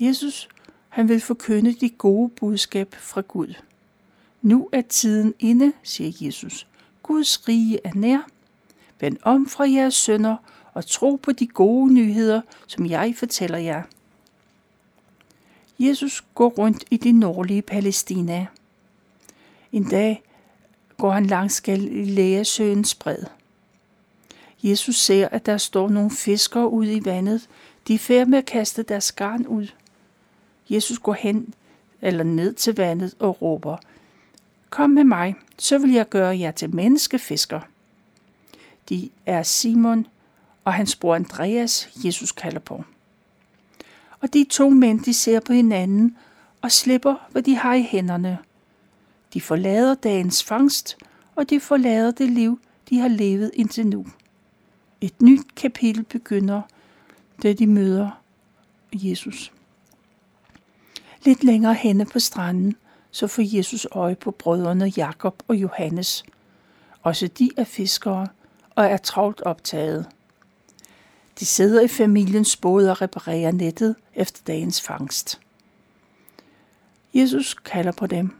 Jesus, 0.00 0.48
han 0.88 1.08
vil 1.08 1.20
forkynde 1.20 1.72
de 1.72 1.88
gode 1.90 2.28
budskab 2.28 2.94
fra 2.98 3.20
Gud. 3.20 3.54
Nu 4.42 4.68
er 4.72 4.82
tiden 4.82 5.34
inde, 5.38 5.72
siger 5.82 6.26
Jesus. 6.26 6.66
Guds 7.02 7.48
rige 7.48 7.78
er 7.84 7.94
nær. 7.94 8.28
Vend 9.00 9.16
om 9.22 9.48
fra 9.48 9.70
jeres 9.70 9.94
sønder 9.94 10.36
og 10.74 10.86
tro 10.86 11.20
på 11.22 11.32
de 11.32 11.46
gode 11.46 11.92
nyheder, 11.92 12.40
som 12.66 12.86
jeg 12.86 13.14
fortæller 13.16 13.58
jer. 13.58 13.82
Jesus 15.78 16.24
går 16.34 16.48
rundt 16.48 16.84
i 16.90 16.96
det 16.96 17.14
nordlige 17.14 17.62
Palæstina. 17.62 18.46
En 19.72 19.84
dag 19.84 20.22
går 20.96 21.10
han 21.10 21.26
langs 21.26 21.60
Galileasøens 21.60 22.94
bred. 22.94 23.24
Jesus 24.64 24.96
ser, 24.96 25.28
at 25.28 25.46
der 25.46 25.56
står 25.56 25.88
nogle 25.88 26.10
fiskere 26.10 26.68
ude 26.68 26.94
i 26.94 27.04
vandet. 27.04 27.48
De 27.88 27.94
er 27.94 27.98
færdige 27.98 28.30
med 28.30 28.38
at 28.38 28.46
kaste 28.46 28.82
deres 28.82 29.12
garn 29.12 29.46
ud. 29.46 29.66
Jesus 30.70 30.98
går 30.98 31.12
hen 31.12 31.54
eller 32.02 32.24
ned 32.24 32.52
til 32.54 32.76
vandet 32.76 33.14
og 33.18 33.42
råber, 33.42 33.76
Kom 34.70 34.90
med 34.90 35.04
mig, 35.04 35.34
så 35.58 35.78
vil 35.78 35.92
jeg 35.92 36.08
gøre 36.08 36.38
jer 36.38 36.50
til 36.50 36.74
menneskefisker. 36.74 37.60
De 38.88 39.10
er 39.26 39.42
Simon 39.42 40.06
og 40.64 40.74
hans 40.74 40.96
bror 40.96 41.14
Andreas, 41.14 41.88
Jesus 42.04 42.32
kalder 42.32 42.58
på. 42.58 42.84
Og 44.20 44.34
de 44.34 44.46
to 44.50 44.70
mænd, 44.70 45.00
de 45.00 45.14
ser 45.14 45.40
på 45.40 45.52
hinanden 45.52 46.16
og 46.62 46.72
slipper, 46.72 47.14
hvad 47.30 47.42
de 47.42 47.56
har 47.56 47.74
i 47.74 47.82
hænderne. 47.82 48.38
De 49.34 49.40
forlader 49.40 49.94
dagens 49.94 50.44
fangst, 50.44 50.96
og 51.34 51.50
de 51.50 51.60
forlader 51.60 52.10
det 52.10 52.28
liv, 52.28 52.60
de 52.90 52.98
har 52.98 53.08
levet 53.08 53.50
indtil 53.54 53.86
nu. 53.86 54.06
Et 55.04 55.22
nyt 55.22 55.54
kapitel 55.56 56.04
begynder, 56.04 56.62
da 57.42 57.52
de 57.52 57.66
møder 57.66 58.10
Jesus. 58.92 59.52
Lidt 61.24 61.44
længere 61.44 61.74
henne 61.74 62.06
på 62.06 62.18
stranden, 62.18 62.76
så 63.10 63.26
får 63.26 63.56
Jesus 63.56 63.86
øje 63.92 64.14
på 64.14 64.30
brødrene 64.30 64.92
Jakob 64.96 65.42
og 65.48 65.56
Johannes. 65.56 66.24
Også 67.02 67.28
de 67.28 67.50
er 67.56 67.64
fiskere 67.64 68.26
og 68.74 68.84
er 68.84 68.96
travlt 68.96 69.40
optaget. 69.40 70.06
De 71.40 71.46
sidder 71.46 71.82
i 71.82 71.88
familiens 71.88 72.56
båd 72.56 72.86
og 72.86 73.02
reparerer 73.02 73.52
nettet 73.52 73.96
efter 74.14 74.40
dagens 74.46 74.80
fangst. 74.80 75.40
Jesus 77.14 77.54
kalder 77.54 77.92
på 77.92 78.06
dem, 78.06 78.30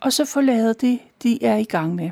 og 0.00 0.12
så 0.12 0.24
forlader 0.24 0.72
de, 0.72 0.98
de 1.22 1.44
er 1.44 1.56
i 1.56 1.64
gang 1.64 1.94
med. 1.94 2.10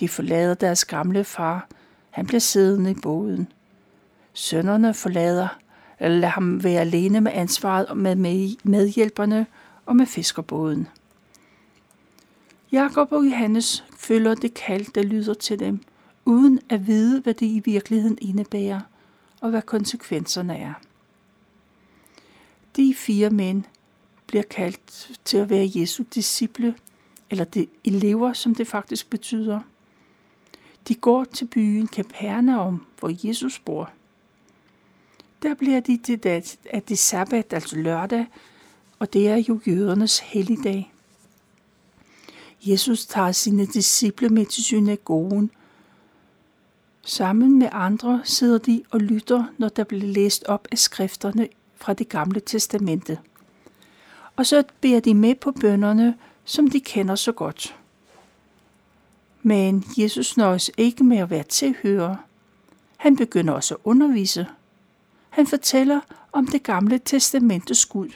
De 0.00 0.08
forlader 0.08 0.54
deres 0.54 0.84
gamle 0.84 1.24
far. 1.24 1.68
Han 2.10 2.26
bliver 2.26 2.40
siddende 2.40 2.90
i 2.90 2.94
båden. 3.02 3.48
Sønderne 4.32 4.94
forlader, 4.94 5.48
eller 6.00 6.18
lader 6.18 6.32
ham 6.32 6.64
være 6.64 6.80
alene 6.80 7.20
med 7.20 7.32
ansvaret 7.34 7.96
med 7.96 8.16
medhjælperne 8.64 9.46
og 9.86 9.96
med 9.96 10.06
fiskerbåden. 10.06 10.88
Jakob 12.72 13.12
og 13.12 13.24
Johannes 13.24 13.84
følger 13.96 14.34
det 14.34 14.54
kald, 14.54 14.86
der 14.94 15.02
lyder 15.02 15.34
til 15.34 15.58
dem, 15.58 15.80
uden 16.24 16.60
at 16.68 16.86
vide, 16.86 17.20
hvad 17.20 17.34
det 17.34 17.46
i 17.46 17.62
virkeligheden 17.64 18.18
indebærer, 18.20 18.80
og 19.40 19.50
hvad 19.50 19.62
konsekvenserne 19.62 20.56
er. 20.56 20.74
De 22.76 22.94
fire 22.94 23.30
mænd 23.30 23.62
bliver 24.26 24.42
kaldt 24.42 25.10
til 25.24 25.36
at 25.36 25.50
være 25.50 25.70
Jesu 25.74 26.04
disciple, 26.14 26.74
eller 27.30 27.44
de 27.44 27.66
elever, 27.84 28.32
som 28.32 28.54
det 28.54 28.66
faktisk 28.66 29.10
betyder. 29.10 29.60
De 30.88 30.94
går 30.94 31.24
til 31.24 31.44
byen 31.44 31.86
Kapernaum, 31.86 32.86
hvor 32.98 33.26
Jesus 33.28 33.58
bor. 33.58 33.90
Der 35.42 35.54
bliver 35.54 35.80
de 35.80 35.96
til, 35.96 36.20
at 36.70 36.88
det 36.88 36.98
sabbat, 36.98 37.52
altså 37.52 37.76
lørdag, 37.76 38.26
og 38.98 39.12
det 39.12 39.28
er 39.28 39.36
jo 39.48 39.60
jødernes 39.66 40.18
helligdag. 40.18 40.92
Jesus 42.62 43.06
tager 43.06 43.32
sine 43.32 43.66
disciple 43.66 44.28
med 44.28 44.46
til 44.46 44.64
synagogen, 44.64 45.50
Sammen 47.02 47.58
med 47.58 47.68
andre 47.72 48.20
sidder 48.24 48.58
de 48.58 48.82
og 48.90 49.00
lytter, 49.00 49.44
når 49.58 49.68
der 49.68 49.84
bliver 49.84 50.12
læst 50.12 50.44
op 50.44 50.68
af 50.72 50.78
skrifterne 50.78 51.48
fra 51.76 51.92
det 51.92 52.08
gamle 52.08 52.40
testamente. 52.40 53.18
Og 54.36 54.46
så 54.46 54.64
beder 54.80 55.00
de 55.00 55.14
med 55.14 55.34
på 55.34 55.52
bønderne, 55.52 56.14
som 56.44 56.70
de 56.70 56.80
kender 56.80 57.14
så 57.14 57.32
godt. 57.32 57.76
Men 59.42 59.84
Jesus 59.98 60.36
nøjes 60.36 60.70
ikke 60.76 61.04
med 61.04 61.18
at 61.18 61.30
være 61.30 61.42
tilhører. 61.42 62.16
Han 62.96 63.16
begynder 63.16 63.54
også 63.54 63.74
at 63.74 63.80
undervise. 63.84 64.46
Han 65.30 65.46
fortæller 65.46 66.00
om 66.32 66.46
det 66.46 66.62
gamle 66.62 67.00
testamentes 67.04 67.86
Gud. 67.86 68.08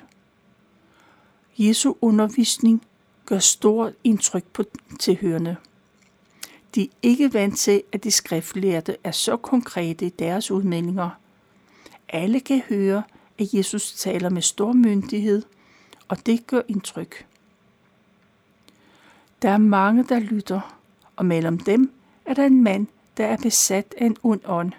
Jesu 1.58 1.94
undervisning 2.00 2.82
gør 3.26 3.38
stort 3.38 3.92
indtryk 4.04 4.44
på 4.44 4.64
tilhørende. 5.00 5.56
De 6.74 6.82
er 6.82 6.88
ikke 7.02 7.34
vant 7.34 7.58
til, 7.58 7.82
at 7.92 8.04
de 8.04 8.10
skriftlærte 8.10 8.96
er 9.04 9.10
så 9.10 9.36
konkrete 9.36 10.06
i 10.06 10.08
deres 10.08 10.50
udmeldinger. 10.50 11.10
Alle 12.08 12.40
kan 12.40 12.62
høre, 12.68 13.02
at 13.38 13.54
Jesus 13.54 13.92
taler 13.92 14.28
med 14.28 14.42
stor 14.42 14.72
myndighed, 14.72 15.42
og 16.08 16.26
det 16.26 16.46
gør 16.46 16.60
indtryk. 16.68 17.26
Der 19.42 19.50
er 19.50 19.58
mange, 19.58 20.04
der 20.04 20.18
lytter, 20.18 20.73
og 21.16 21.26
mellem 21.26 21.58
dem 21.58 21.92
er 22.24 22.34
der 22.34 22.46
en 22.46 22.62
mand, 22.62 22.86
der 23.16 23.26
er 23.26 23.36
besat 23.36 23.94
af 23.98 24.06
en 24.06 24.16
ond 24.22 24.40
ånd. 24.44 24.72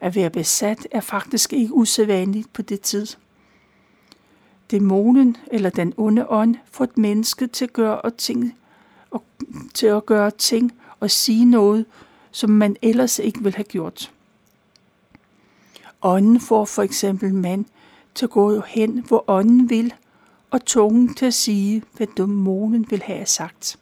At 0.00 0.14
være 0.14 0.30
besat 0.30 0.88
er 0.90 1.00
faktisk 1.00 1.52
ikke 1.52 1.74
usædvanligt 1.74 2.52
på 2.52 2.62
det 2.62 2.80
tid. 2.80 3.06
Dæmonen 4.70 5.36
eller 5.50 5.70
den 5.70 5.94
onde 5.96 6.28
ånd 6.28 6.56
får 6.70 6.84
et 6.84 6.98
menneske 6.98 7.46
til 7.46 7.64
at 7.64 7.72
gøre 7.72 8.00
og 8.00 8.16
ting, 8.16 8.58
og 9.10 9.24
til 9.74 9.86
at 9.86 10.06
gøre 10.06 10.30
ting 10.30 10.72
og 11.00 11.10
sige 11.10 11.44
noget, 11.44 11.86
som 12.30 12.50
man 12.50 12.76
ellers 12.82 13.18
ikke 13.18 13.42
ville 13.42 13.56
have 13.56 13.64
gjort. 13.64 14.12
Ånden 16.02 16.40
får 16.40 16.64
for 16.64 16.82
eksempel 16.82 17.34
mand 17.34 17.64
til 18.14 18.26
at 18.26 18.30
gå 18.30 18.60
hen, 18.60 19.04
hvor 19.08 19.24
ånden 19.26 19.70
vil, 19.70 19.94
og 20.50 20.64
tungen 20.64 21.14
til 21.14 21.26
at 21.26 21.34
sige, 21.34 21.82
hvad 21.96 22.06
dæmonen 22.16 22.86
vil 22.90 23.02
have 23.02 23.26
sagt. 23.26 23.78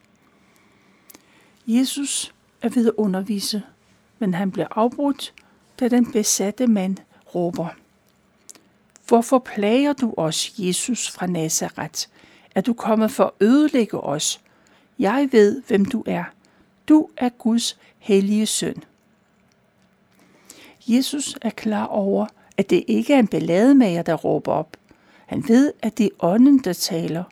Jesus 1.67 2.33
er 2.61 2.69
ved 2.69 2.87
at 2.87 2.93
undervise, 2.97 3.63
men 4.19 4.33
han 4.33 4.51
bliver 4.51 4.67
afbrudt, 4.71 5.33
da 5.79 5.87
den 5.87 6.11
besatte 6.11 6.67
mand 6.67 6.97
råber. 7.35 7.67
Hvorfor 9.07 9.39
plager 9.39 9.93
du 9.93 10.13
os, 10.17 10.53
Jesus 10.57 11.11
fra 11.11 11.27
Nazareth? 11.27 12.07
Er 12.55 12.61
du 12.61 12.73
kommet 12.73 13.11
for 13.11 13.23
at 13.23 13.31
ødelægge 13.47 13.99
os? 13.99 14.41
Jeg 14.99 15.29
ved, 15.31 15.61
hvem 15.67 15.85
du 15.85 16.03
er. 16.07 16.23
Du 16.89 17.09
er 17.17 17.29
Guds 17.29 17.77
hellige 17.99 18.45
søn. 18.45 18.83
Jesus 20.87 21.37
er 21.41 21.49
klar 21.49 21.85
over, 21.85 22.27
at 22.57 22.69
det 22.69 22.83
ikke 22.87 23.13
er 23.13 23.19
en 23.19 23.27
ballademager, 23.27 24.01
der 24.01 24.15
råber 24.15 24.51
op. 24.51 24.77
Han 25.25 25.47
ved, 25.47 25.73
at 25.81 25.97
det 25.97 26.05
er 26.05 26.09
ånden, 26.19 26.59
der 26.59 26.73
taler, 26.73 27.23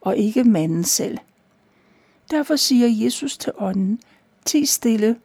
og 0.00 0.16
ikke 0.16 0.44
manden 0.44 0.84
selv. 0.84 1.18
Derfor 2.30 2.56
siger 2.56 3.04
Jesus 3.04 3.36
til 3.36 3.52
ånden, 3.58 4.00
ti 4.44 4.66
stille 4.66 5.16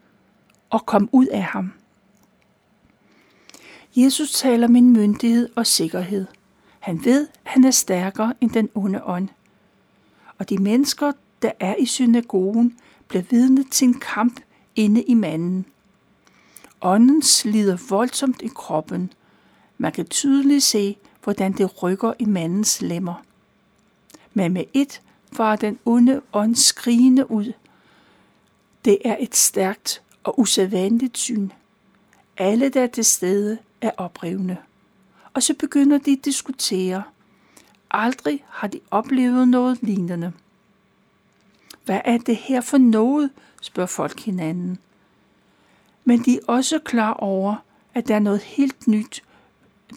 og 0.70 0.86
kom 0.86 1.10
ud 1.12 1.28
af 1.28 1.44
ham. 1.44 1.74
Jesus 3.96 4.32
taler 4.32 4.68
min 4.68 4.94
myndighed 4.94 5.50
og 5.56 5.68
sikkerhed. 5.68 6.26
Han 6.80 7.06
ved, 7.06 7.28
at 7.46 7.52
han 7.52 7.64
er 7.64 7.72
stærkere 7.72 8.34
end 8.42 8.52
den 8.52 8.70
onde 8.76 9.04
ånd. 9.04 9.30
Og 10.38 10.50
de 10.50 10.58
mennesker, 10.58 11.12
der 11.42 11.52
er 11.60 11.76
i 11.76 11.86
synagogen, 11.86 12.78
bliver 13.08 13.24
vidne 13.30 13.64
til 13.64 13.88
en 13.88 14.00
kamp 14.00 14.40
inde 14.76 15.04
i 15.04 15.14
manden. 15.14 15.66
Ånden 16.82 17.22
slider 17.22 17.78
voldsomt 17.90 18.42
i 18.42 18.50
kroppen. 18.56 19.14
Man 19.78 19.92
kan 19.92 20.06
tydeligt 20.06 20.64
se, 20.64 20.98
hvordan 21.24 21.54
det 21.54 21.84
rykker 21.84 22.14
i 22.20 22.26
mandens 22.26 22.82
lemmer. 22.82 23.24
Men 24.34 24.54
med 24.54 24.64
et 24.74 25.02
var 25.38 25.56
den 25.56 25.80
onde 25.86 26.22
ånd 26.34 26.56
skrigende 26.56 27.32
ud. 27.32 27.54
Det 28.86 28.98
er 29.06 29.16
et 29.20 29.36
stærkt 29.36 30.02
og 30.24 30.40
usædvanligt 30.40 31.18
syn. 31.18 31.50
Alle, 32.38 32.70
der 32.70 32.82
er 32.82 32.88
til 32.88 33.06
stede, 33.06 33.58
er 33.82 33.92
oprivende. 33.98 34.58
Og 35.34 35.44
så 35.44 35.54
begynder 35.54 35.98
de 35.98 36.12
at 36.12 36.26
diskutere. 36.26 37.04
Aldrig 37.92 38.44
har 38.50 38.68
de 38.68 38.80
oplevet 38.92 39.48
noget 39.48 39.78
lignende. 39.82 40.32
Hvad 41.86 42.02
er 42.06 42.18
det 42.18 42.36
her 42.36 42.62
for 42.62 42.78
noget, 42.78 43.30
spørger 43.62 43.88
folk 43.88 44.20
hinanden. 44.20 44.78
Men 46.06 46.20
de 46.20 46.36
er 46.36 46.42
også 46.48 46.80
klar 46.80 47.14
over, 47.14 47.56
at 47.94 48.08
der 48.08 48.16
er 48.16 48.20
noget 48.20 48.42
helt 48.42 48.88
nyt, 48.88 49.24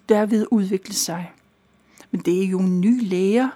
der 0.09 0.27
ved 0.27 0.47
udvikle 0.51 0.95
sig. 0.95 1.33
Men 2.11 2.21
det 2.21 2.43
er 2.43 2.47
jo 2.47 2.61
en 2.61 2.81
ny 2.81 3.09
lære, 3.09 3.51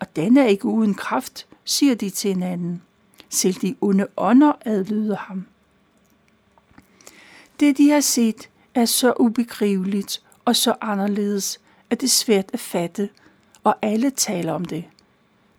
og 0.00 0.16
den 0.16 0.36
er 0.36 0.44
ikke 0.44 0.64
uden 0.64 0.94
kraft, 0.94 1.46
siger 1.64 1.94
de 1.94 2.10
til 2.10 2.32
hinanden. 2.32 2.82
Selv 3.28 3.54
de 3.54 3.76
onde 3.80 4.06
ånder 4.16 4.52
adlyder 4.64 5.16
ham. 5.16 5.46
Det, 7.60 7.78
de 7.78 7.90
har 7.90 8.00
set, 8.00 8.48
er 8.74 8.84
så 8.84 9.12
ubegriveligt 9.20 10.22
og 10.44 10.56
så 10.56 10.74
anderledes, 10.80 11.60
at 11.90 12.00
det 12.00 12.06
er 12.06 12.10
svært 12.10 12.50
at 12.52 12.60
fatte, 12.60 13.08
og 13.64 13.76
alle 13.82 14.10
taler 14.10 14.52
om 14.52 14.64
det. 14.64 14.84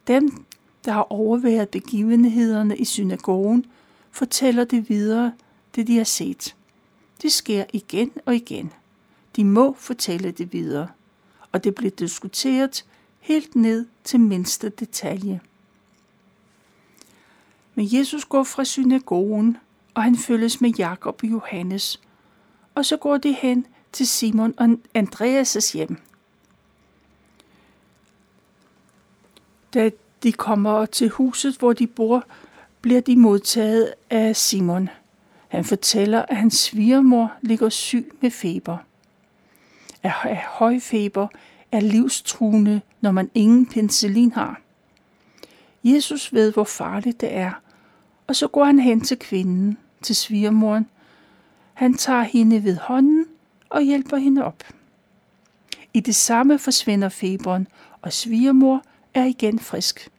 Dem, 0.08 0.46
der 0.86 0.92
har 0.92 1.12
overværet 1.12 1.70
begivenhederne 1.70 2.78
i 2.78 2.86
synagogen, 2.86 3.66
fortæller 4.12 4.64
det 4.64 4.90
videre, 4.90 5.34
det 5.76 5.88
de 5.88 5.98
har 5.98 6.04
set. 6.04 6.56
Det 7.22 7.32
sker 7.32 7.66
igen 7.74 8.12
og 8.26 8.36
igen. 8.36 8.72
De 9.36 9.46
må 9.46 9.76
fortælle 9.80 10.32
det 10.32 10.54
videre, 10.54 10.88
og 11.52 11.64
det 11.64 11.76
bliver 11.76 11.92
diskuteret 11.92 12.86
helt 13.30 13.56
ned 13.56 13.86
til 14.04 14.20
mindste 14.20 14.70
detalje. 14.70 15.42
Men 17.76 17.88
Jesus 17.92 18.26
går 18.26 18.44
fra 18.44 18.64
synagogen, 18.64 19.58
og 19.94 20.04
han 20.04 20.18
følges 20.18 20.62
med 20.62 20.70
Jakob 20.70 21.20
og 21.24 21.30
Johannes, 21.30 22.02
og 22.76 22.86
så 22.86 22.98
går 22.98 23.18
de 23.18 23.34
hen 23.34 23.66
til 23.92 24.08
Simon 24.08 24.54
og 24.58 24.70
Andreas' 24.98 25.74
hjem. 25.74 25.98
Da 29.74 29.90
de 30.24 30.32
kommer 30.32 30.86
til 30.86 31.10
huset, 31.10 31.58
hvor 31.58 31.74
de 31.74 31.88
bor, 31.88 32.24
bliver 32.82 33.02
de 33.02 33.16
modtaget 33.16 33.94
af 34.10 34.36
Simon. 34.36 34.90
Han 35.48 35.66
fortæller, 35.66 36.22
at 36.22 36.38
hans 36.38 36.58
svigermor 36.58 37.34
ligger 37.42 37.70
syg 37.70 38.12
med 38.22 38.32
feber. 38.32 38.78
At 40.04 40.12
have 40.12 40.36
høj 40.36 40.80
feber 40.80 41.28
er 41.72 41.80
livstruende, 41.80 42.82
når 43.02 43.12
man 43.12 43.32
ingen 43.34 43.66
penicillin 43.66 44.32
har. 44.32 44.62
Jesus 45.84 46.34
ved, 46.34 46.54
hvor 46.54 46.64
farligt 46.64 47.22
det 47.22 47.34
er, 47.34 47.52
og 48.28 48.36
så 48.36 48.48
går 48.48 48.66
han 48.66 48.80
hen 48.80 49.02
til 49.02 49.20
kvinden, 49.20 49.78
til 50.02 50.16
svigermoren. 50.16 50.88
Han 51.74 51.94
tager 51.94 52.24
hende 52.24 52.64
ved 52.64 52.78
hånden 52.78 53.26
og 53.70 53.82
hjælper 53.82 54.18
hende 54.18 54.46
op. 54.46 54.64
I 55.94 56.00
det 56.00 56.16
samme 56.16 56.60
forsvinder 56.60 57.10
feberen, 57.10 57.68
og 58.02 58.14
svigermor 58.14 58.84
er 59.14 59.26
igen 59.26 59.60
frisk. 59.60 60.10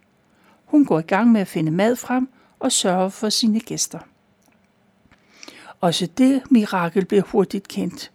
Hun 0.65 0.85
går 0.85 0.99
i 0.99 1.03
gang 1.03 1.33
med 1.33 1.41
at 1.41 1.49
finde 1.49 1.71
mad 1.71 1.97
frem 1.97 2.29
og 2.59 2.73
sørge 2.73 3.11
for 3.11 3.29
sine 3.29 3.61
gæster. 3.61 3.99
Også 5.81 6.07
det 6.07 6.43
mirakel 6.51 7.05
bliver 7.05 7.23
hurtigt 7.23 7.69
kendt. 7.69 8.13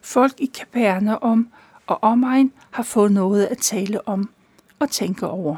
Folk 0.00 0.40
i 0.40 0.50
om 1.16 1.48
og 1.88 2.02
omegn 2.02 2.52
har 2.70 2.82
fået 2.82 3.12
noget 3.12 3.44
at 3.46 3.58
tale 3.58 4.08
om 4.08 4.30
og 4.78 4.90
tænke 4.90 5.26
over. 5.26 5.56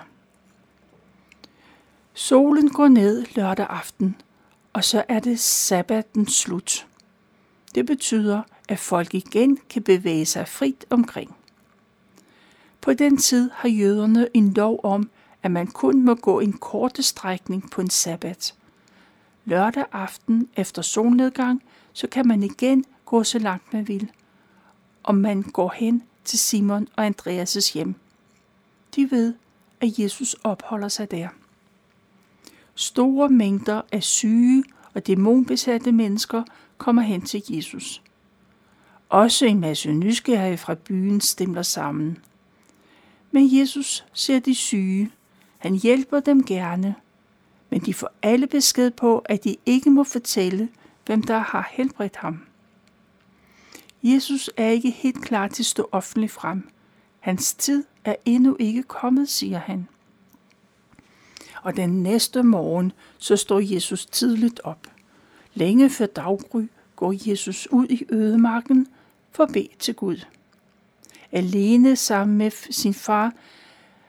Solen 2.14 2.68
går 2.68 2.88
ned 2.88 3.26
lørdag 3.34 3.66
aften, 3.70 4.16
og 4.72 4.84
så 4.84 5.04
er 5.08 5.20
det 5.20 5.40
sabbaten 5.40 6.26
slut. 6.26 6.86
Det 7.74 7.86
betyder, 7.86 8.42
at 8.68 8.78
folk 8.78 9.14
igen 9.14 9.58
kan 9.70 9.82
bevæge 9.82 10.26
sig 10.26 10.48
frit 10.48 10.84
omkring. 10.90 11.36
På 12.80 12.92
den 12.92 13.16
tid 13.16 13.50
har 13.54 13.68
jøderne 13.68 14.28
en 14.34 14.52
lov 14.52 14.80
om, 14.82 15.10
at 15.42 15.50
man 15.50 15.66
kun 15.66 16.04
må 16.04 16.14
gå 16.14 16.40
en 16.40 16.52
korte 16.52 17.02
strækning 17.02 17.70
på 17.70 17.80
en 17.80 17.90
sabbat. 17.90 18.54
Lørdag 19.44 19.84
aften 19.92 20.48
efter 20.56 20.82
solnedgang, 20.82 21.62
så 21.92 22.06
kan 22.06 22.28
man 22.28 22.42
igen 22.42 22.84
gå 23.04 23.24
så 23.24 23.38
langt 23.38 23.72
man 23.72 23.88
vil, 23.88 24.10
og 25.02 25.14
man 25.14 25.42
går 25.42 25.72
hen 25.76 26.02
til 26.24 26.38
Simon 26.38 26.88
og 26.96 27.06
Andreas' 27.06 27.72
hjem. 27.74 27.94
De 28.96 29.10
ved, 29.10 29.34
at 29.80 29.98
Jesus 29.98 30.36
opholder 30.44 30.88
sig 30.88 31.10
der. 31.10 31.28
Store 32.74 33.28
mængder 33.28 33.82
af 33.92 34.02
syge 34.02 34.64
og 34.94 35.06
dæmonbesatte 35.06 35.92
mennesker 35.92 36.42
kommer 36.78 37.02
hen 37.02 37.22
til 37.22 37.42
Jesus. 37.48 38.02
Også 39.08 39.46
en 39.46 39.60
masse 39.60 39.92
nysgerrige 39.92 40.58
fra 40.58 40.74
byen 40.74 41.20
stemler 41.20 41.62
sammen. 41.62 42.18
Men 43.30 43.58
Jesus 43.58 44.04
ser 44.12 44.38
de 44.38 44.54
syge. 44.54 45.10
Han 45.58 45.74
hjælper 45.74 46.20
dem 46.20 46.44
gerne. 46.44 46.94
Men 47.70 47.80
de 47.80 47.94
får 47.94 48.10
alle 48.22 48.46
besked 48.46 48.90
på, 48.90 49.18
at 49.18 49.44
de 49.44 49.56
ikke 49.66 49.90
må 49.90 50.04
fortælle, 50.04 50.68
hvem 51.06 51.22
der 51.22 51.38
har 51.38 51.68
helbredt 51.72 52.16
ham. 52.16 52.40
Jesus 54.02 54.50
er 54.56 54.68
ikke 54.68 54.90
helt 54.90 55.22
klar 55.22 55.48
til 55.48 55.62
at 55.62 55.66
stå 55.66 55.88
offentligt 55.92 56.32
frem. 56.32 56.68
Hans 57.20 57.54
tid 57.54 57.84
er 58.04 58.14
endnu 58.24 58.56
ikke 58.58 58.82
kommet, 58.82 59.28
siger 59.28 59.58
han. 59.58 59.88
Og 61.62 61.76
den 61.76 62.02
næste 62.02 62.42
morgen, 62.42 62.92
så 63.18 63.36
står 63.36 63.60
Jesus 63.60 64.06
tidligt 64.06 64.60
op. 64.64 64.86
Længe 65.54 65.90
før 65.90 66.06
daggry 66.06 66.62
går 66.96 67.14
Jesus 67.28 67.68
ud 67.70 67.86
i 67.88 68.04
ødemarken 68.10 68.86
for 69.30 69.44
at 69.44 69.52
bede 69.52 69.68
til 69.78 69.94
Gud. 69.94 70.24
Alene 71.32 71.96
sammen 71.96 72.38
med 72.38 72.50
sin 72.50 72.94
far 72.94 73.32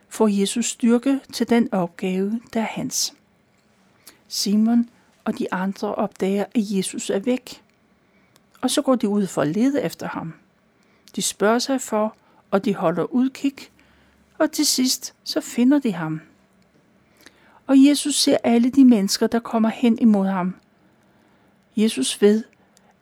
får 0.09 0.27
Jesus 0.27 0.65
styrke 0.65 1.19
til 1.33 1.49
den 1.49 1.73
opgave, 1.73 2.41
der 2.53 2.59
er 2.61 2.67
hans. 2.69 3.13
Simon 4.27 4.89
og 5.25 5.39
de 5.39 5.53
andre 5.53 5.95
opdager, 5.95 6.43
at 6.43 6.49
Jesus 6.55 7.09
er 7.09 7.19
væk. 7.19 7.61
Og 8.61 8.71
så 8.71 8.81
går 8.81 8.95
de 8.95 9.09
ud 9.09 9.27
for 9.27 9.41
at 9.41 9.47
lede 9.47 9.81
efter 9.81 10.07
ham. 10.07 10.33
De 11.15 11.21
spørger 11.21 11.59
sig 11.59 11.81
for, 11.81 12.15
og 12.51 12.65
de 12.65 12.75
holder 12.75 13.03
udkig, 13.03 13.53
og 14.37 14.51
til 14.51 14.65
sidst 14.65 15.13
så 15.23 15.41
finder 15.41 15.79
de 15.79 15.93
ham. 15.93 16.21
Og 17.67 17.85
Jesus 17.85 18.15
ser 18.15 18.37
alle 18.43 18.69
de 18.69 18.85
mennesker, 18.85 19.27
der 19.27 19.39
kommer 19.39 19.69
hen 19.69 19.99
imod 19.99 20.27
ham. 20.27 20.55
Jesus 21.75 22.21
ved, 22.21 22.43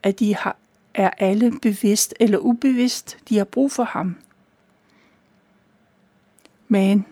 at 0.03 0.19
de 0.19 0.35
har, 0.35 0.55
er 0.93 1.09
alle 1.17 1.51
bevidst 1.61 2.13
eller 2.19 2.37
ubevidst, 2.37 3.17
de 3.29 3.37
har 3.37 3.45
brug 3.45 3.71
for 3.71 3.83
ham. 3.83 4.15
Men 6.67 7.05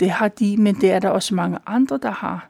det 0.00 0.10
har 0.10 0.28
de, 0.28 0.56
men 0.56 0.80
det 0.80 0.90
er 0.90 0.98
der 0.98 1.08
også 1.08 1.34
mange 1.34 1.58
andre, 1.66 1.98
der 1.98 2.10
har. 2.10 2.48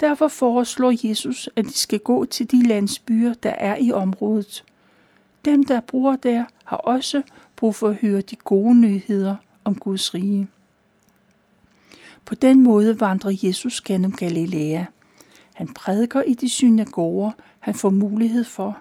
Derfor 0.00 0.28
foreslår 0.28 1.08
Jesus, 1.08 1.48
at 1.56 1.64
de 1.64 1.78
skal 1.78 1.98
gå 1.98 2.24
til 2.24 2.50
de 2.50 2.66
landsbyer, 2.66 3.34
der 3.34 3.50
er 3.50 3.76
i 3.76 3.92
området. 3.92 4.64
Dem, 5.46 5.64
der 5.64 5.80
bor 5.80 6.16
der, 6.16 6.44
har 6.64 6.76
også 6.76 7.22
brug 7.56 7.74
for 7.74 7.88
at 7.88 7.94
høre 7.94 8.20
de 8.20 8.36
gode 8.36 8.74
nyheder 8.74 9.36
om 9.64 9.74
Guds 9.74 10.14
rige. 10.14 10.48
På 12.24 12.34
den 12.34 12.62
måde 12.62 13.00
vandrer 13.00 13.38
Jesus 13.42 13.80
gennem 13.80 14.12
Galilea. 14.12 14.84
Han 15.54 15.74
prædiker 15.74 16.22
i 16.22 16.34
de 16.34 16.48
synagoger, 16.48 17.30
han 17.58 17.74
får 17.74 17.90
mulighed 17.90 18.44
for. 18.44 18.78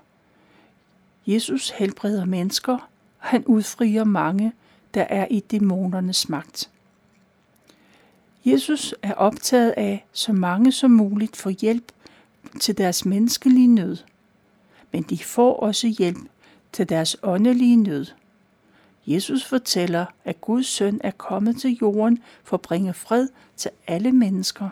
Jesus 1.27 1.69
helbreder 1.69 2.25
mennesker, 2.25 2.73
og 3.19 3.27
han 3.27 3.43
udfrier 3.45 4.03
mange, 4.03 4.53
der 4.93 5.03
er 5.03 5.27
i 5.29 5.39
dæmonernes 5.39 6.29
magt. 6.29 6.69
Jesus 8.45 8.95
er 9.01 9.13
optaget 9.13 9.73
af, 9.77 10.05
så 10.11 10.33
mange 10.33 10.71
som 10.71 10.91
muligt 10.91 11.35
får 11.35 11.49
hjælp 11.49 11.91
til 12.59 12.77
deres 12.77 13.05
menneskelige 13.05 13.67
nød, 13.67 13.97
men 14.91 15.03
de 15.03 15.17
får 15.17 15.59
også 15.59 15.87
hjælp 15.87 16.29
til 16.75 16.89
deres 16.89 17.17
åndelige 17.23 17.75
nød. 17.75 18.05
Jesus 19.07 19.45
fortæller, 19.45 20.05
at 20.25 20.41
Guds 20.41 20.67
søn 20.67 21.01
er 21.03 21.11
kommet 21.11 21.61
til 21.61 21.77
jorden 21.81 22.23
for 22.43 22.57
at 22.57 22.61
bringe 22.61 22.93
fred 22.93 23.27
til 23.57 23.71
alle 23.87 24.11
mennesker. 24.11 24.69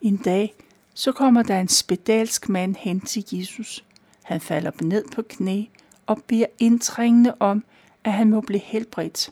En 0.00 0.16
dag, 0.16 0.54
så 0.94 1.12
kommer 1.12 1.42
der 1.42 1.60
en 1.60 1.68
spedalsk 1.68 2.48
mand 2.48 2.76
hen 2.76 3.00
til 3.00 3.24
Jesus. 3.32 3.84
Han 4.22 4.40
falder 4.40 4.70
ned 4.82 5.04
på 5.14 5.22
knæ 5.22 5.64
og 6.06 6.22
beder 6.26 6.46
indtrængende 6.58 7.34
om, 7.40 7.64
at 8.04 8.12
han 8.12 8.30
må 8.30 8.40
blive 8.40 8.60
helbredt. 8.60 9.30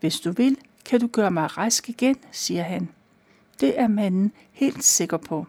Hvis 0.00 0.20
du 0.20 0.32
vil, 0.32 0.56
kan 0.84 1.00
du 1.00 1.06
gøre 1.06 1.30
mig 1.30 1.58
rask 1.58 1.88
igen, 1.88 2.16
siger 2.32 2.62
han. 2.62 2.88
Det 3.60 3.80
er 3.80 3.88
manden 3.88 4.32
helt 4.52 4.84
sikker 4.84 5.16
på. 5.16 5.46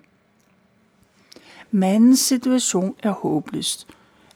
Mandens 1.71 2.19
situation 2.19 2.95
er 3.03 3.11
håbløst. 3.11 3.87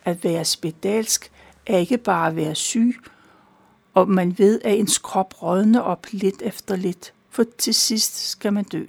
At 0.05 0.23
være 0.23 0.45
spedalsk 0.45 1.31
er 1.65 1.77
ikke 1.77 1.97
bare 1.97 2.27
at 2.27 2.35
være 2.35 2.55
syg, 2.55 2.99
og 3.93 4.09
man 4.09 4.37
ved, 4.37 4.61
at 4.63 4.79
ens 4.79 4.97
krop 4.97 5.43
rådner 5.43 5.79
op 5.79 6.07
lidt 6.11 6.41
efter 6.41 6.75
lidt, 6.75 7.13
for 7.29 7.45
til 7.57 7.73
sidst 7.73 8.29
skal 8.29 8.53
man 8.53 8.63
dø. 8.63 8.85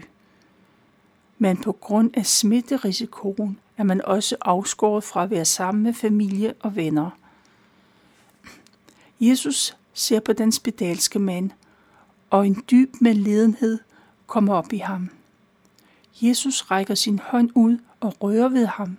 Men 1.38 1.56
på 1.56 1.72
grund 1.72 2.10
af 2.14 2.26
smitterisikoen 2.26 3.58
er 3.76 3.82
man 3.82 4.04
også 4.04 4.36
afskåret 4.40 5.04
fra 5.04 5.22
at 5.22 5.30
være 5.30 5.44
sammen 5.44 5.84
med 5.84 5.94
familie 5.94 6.54
og 6.60 6.76
venner. 6.76 7.10
Jesus 9.20 9.76
ser 9.94 10.20
på 10.20 10.32
den 10.32 10.52
spedalske 10.52 11.18
mand 11.18 11.50
og 12.30 12.46
en 12.46 12.64
dyb 12.70 12.94
medledenhed 13.00 13.78
kommer 14.26 14.54
op 14.54 14.72
i 14.72 14.78
ham. 14.78 15.10
Jesus 16.22 16.62
rækker 16.62 16.94
sin 16.94 17.18
hånd 17.18 17.50
ud 17.54 17.78
og 18.00 18.22
rører 18.22 18.48
ved 18.48 18.66
ham. 18.66 18.96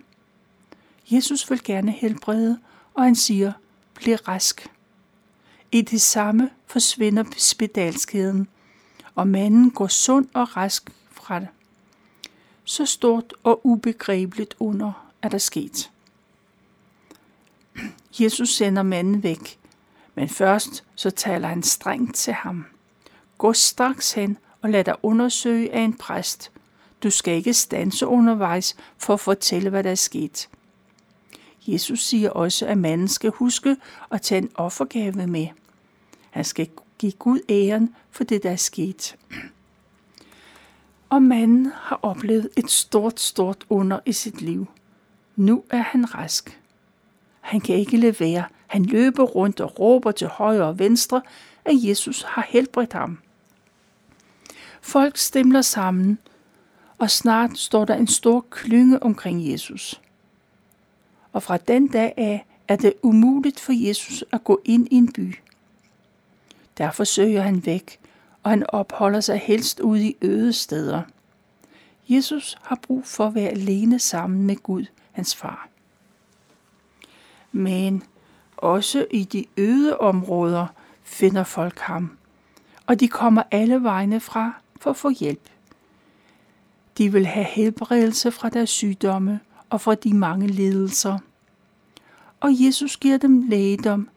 Jesus 1.11 1.49
vil 1.49 1.63
gerne 1.63 1.91
helbrede, 1.91 2.59
og 2.93 3.03
han 3.03 3.15
siger, 3.15 3.51
bliv 3.93 4.15
rask. 4.15 4.69
I 5.71 5.81
det 5.81 6.01
samme 6.01 6.49
forsvinder 6.67 7.23
spedalskheden, 7.37 8.47
og 9.15 9.27
manden 9.27 9.71
går 9.71 9.87
sund 9.87 10.27
og 10.33 10.57
rask 10.57 10.89
fra 11.11 11.39
det. 11.39 11.47
Så 12.63 12.85
stort 12.85 13.33
og 13.43 13.65
ubegribeligt 13.65 14.55
under 14.59 15.11
er 15.21 15.29
der 15.29 15.37
sket. 15.37 15.91
Jesus 18.19 18.49
sender 18.49 18.83
manden 18.83 19.23
væk, 19.23 19.59
men 20.15 20.29
først 20.29 20.83
så 20.95 21.09
taler 21.09 21.47
han 21.47 21.63
strengt 21.63 22.15
til 22.15 22.33
ham. 22.33 22.65
Gå 23.37 23.53
straks 23.53 24.11
hen 24.11 24.37
og 24.61 24.69
lad 24.69 24.83
dig 24.83 24.95
undersøge 25.03 25.73
af 25.73 25.81
en 25.81 25.93
præst. 25.93 26.51
Du 27.03 27.09
skal 27.09 27.33
ikke 27.33 27.53
stanse 27.53 28.07
undervejs 28.07 28.75
for 28.97 29.13
at 29.13 29.19
fortælle, 29.19 29.69
hvad 29.69 29.83
der 29.83 29.91
er 29.91 29.95
sket. 29.95 30.49
Jesus 31.67 32.05
siger 32.05 32.29
også, 32.29 32.65
at 32.65 32.77
manden 32.77 33.07
skal 33.07 33.31
huske 33.31 33.77
at 34.11 34.21
tage 34.21 34.41
en 34.41 34.49
offergave 34.55 35.27
med. 35.27 35.47
Han 36.29 36.43
skal 36.43 36.69
give 36.97 37.11
Gud 37.11 37.39
æren 37.49 37.95
for 38.11 38.23
det, 38.23 38.43
der 38.43 38.51
er 38.51 38.55
sket. 38.55 39.15
Og 41.09 41.23
manden 41.23 41.71
har 41.75 41.99
oplevet 42.01 42.49
et 42.57 42.71
stort, 42.71 43.19
stort 43.19 43.65
under 43.69 43.99
i 44.05 44.11
sit 44.11 44.41
liv. 44.41 44.67
Nu 45.35 45.63
er 45.69 45.81
han 45.81 46.15
rask. 46.15 46.59
Han 47.41 47.61
kan 47.61 47.75
ikke 47.75 47.97
levere. 47.97 48.43
Han 48.67 48.85
løber 48.85 49.23
rundt 49.23 49.59
og 49.59 49.79
råber 49.79 50.11
til 50.11 50.27
højre 50.27 50.65
og 50.65 50.79
venstre, 50.79 51.21
at 51.65 51.73
Jesus 51.75 52.23
har 52.27 52.45
helbredt 52.49 52.93
ham. 52.93 53.19
Folk 54.81 55.17
stemler 55.17 55.61
sammen, 55.61 56.17
og 56.97 57.11
snart 57.11 57.57
står 57.57 57.85
der 57.85 57.95
en 57.95 58.07
stor 58.07 58.45
klynge 58.49 59.03
omkring 59.03 59.51
Jesus. 59.51 60.01
Og 61.33 61.43
fra 61.43 61.57
den 61.57 61.87
dag 61.87 62.13
af 62.17 62.45
er 62.67 62.75
det 62.75 62.93
umuligt 63.01 63.59
for 63.59 63.73
Jesus 63.87 64.23
at 64.31 64.43
gå 64.43 64.61
ind 64.65 64.87
i 64.91 64.95
en 64.95 65.13
by. 65.13 65.35
Derfor 66.77 67.03
søger 67.03 67.41
han 67.41 67.65
væk, 67.65 67.99
og 68.43 68.49
han 68.49 68.65
opholder 68.69 69.19
sig 69.19 69.39
helst 69.39 69.79
ude 69.79 70.07
i 70.07 70.17
øde 70.21 70.53
steder. 70.53 71.01
Jesus 72.09 72.57
har 72.61 72.79
brug 72.81 73.05
for 73.05 73.27
at 73.27 73.35
være 73.35 73.49
alene 73.49 73.99
sammen 73.99 74.43
med 74.43 74.55
Gud, 74.55 74.85
hans 75.11 75.35
far. 75.35 75.69
Men 77.51 78.03
også 78.57 79.05
i 79.11 79.23
de 79.23 79.45
øde 79.57 79.97
områder 79.97 80.67
finder 81.03 81.43
folk 81.43 81.79
ham, 81.79 82.17
og 82.87 82.99
de 82.99 83.07
kommer 83.07 83.43
alle 83.51 83.83
vegne 83.83 84.19
fra 84.19 84.53
for 84.81 84.89
at 84.89 84.97
få 84.97 85.09
hjælp. 85.09 85.49
De 86.97 87.11
vil 87.11 87.25
have 87.25 87.45
helbredelse 87.45 88.31
fra 88.31 88.49
deres 88.49 88.69
sygdomme 88.69 89.39
og 89.73 89.81
fra 89.81 89.95
de 89.95 90.13
mange 90.13 90.47
lidelser. 90.47 91.19
Og 92.39 92.49
Jesus 92.65 92.97
giver 92.97 93.17
dem 93.17 93.49
lægedom, 93.49 94.09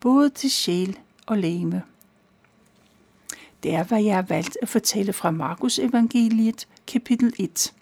både 0.00 0.30
til 0.30 0.50
sjæl 0.50 0.98
og 1.26 1.38
læme. 1.38 1.82
Det 3.62 3.74
er, 3.74 3.84
hvad 3.84 4.02
jeg 4.02 4.14
har 4.14 4.22
valgt 4.22 4.58
at 4.62 4.68
fortælle 4.68 5.12
fra 5.12 5.30
Markus 5.30 5.78
evangeliet, 5.78 6.68
kapitel 6.86 7.32
1. 7.38 7.72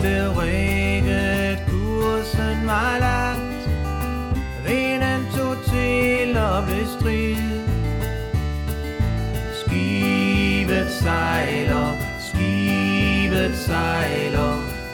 blev 0.00 0.30
rykket 0.38 1.58
kursen 1.68 2.64
meget 2.64 3.00
langt 3.00 3.50
Vinden 4.66 5.26
tog 5.36 5.56
til 5.64 6.36
og 6.36 6.64
blev 6.66 6.86
strid. 6.98 7.36
Skibet 9.60 10.90
sejler, 10.90 11.96
skibet 12.20 13.56
sejler 13.56 14.52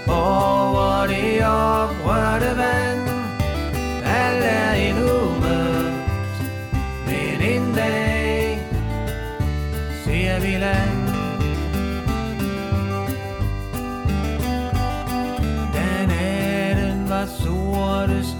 Over 0.09 1.07
det 1.07 1.47
oprørte 1.47 2.57
vand. 2.57 3.09
Alt 4.05 4.45
er 4.45 4.73
endnu 4.73 5.41
mørkt 5.41 6.43
Men 7.07 7.41
en 7.43 7.75
dag 7.75 8.59
ser 10.05 10.41
vi 10.41 10.57
land. 10.59 10.96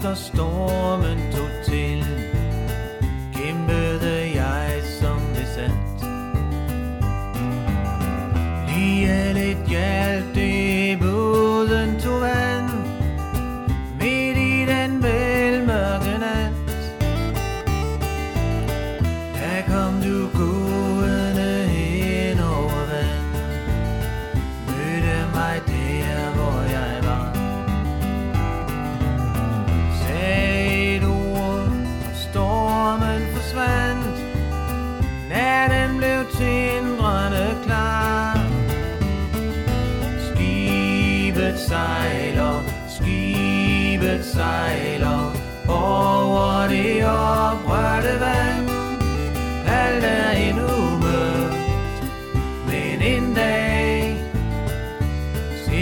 the 0.01 0.13
storm 0.13 1.03
and 1.03 1.36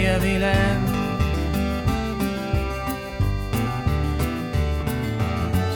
ser 0.06 0.20
vi 0.20 0.38
land 0.38 0.86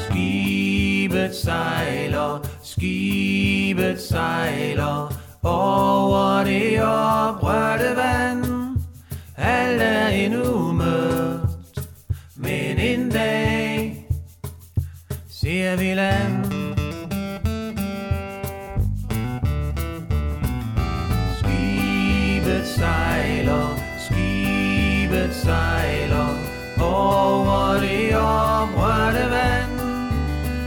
Skibet 0.04 1.34
sejler, 1.34 2.40
skibet 2.62 4.00
sejler 4.00 5.12
over 5.42 6.44
det 6.44 6.82
oprørte 6.82 7.96
vand. 7.96 8.44
Alt 9.36 9.82
er 9.82 10.08
endnu 10.08 10.72
mørkt, 10.72 11.88
men 12.36 12.78
en 12.78 13.10
dag 13.10 14.06
ser 15.28 15.76
vi 15.76 15.94
land. 15.94 16.44
Skibet 21.38 22.66
sejler, 22.66 23.09
sejler 25.44 26.30
over 26.80 27.80
det 27.80 28.16
omrørte 28.16 29.24
vand. 29.30 29.80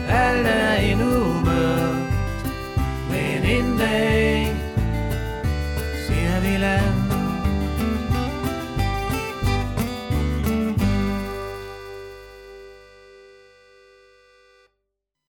Alt 0.10 0.48
er 0.48 0.74
endnu 0.74 1.34
mørkt, 1.46 2.46
men 3.10 3.44
en 3.56 3.78
dag 3.78 4.56
ser 6.08 6.42
vi 6.42 6.58
land. 6.58 6.93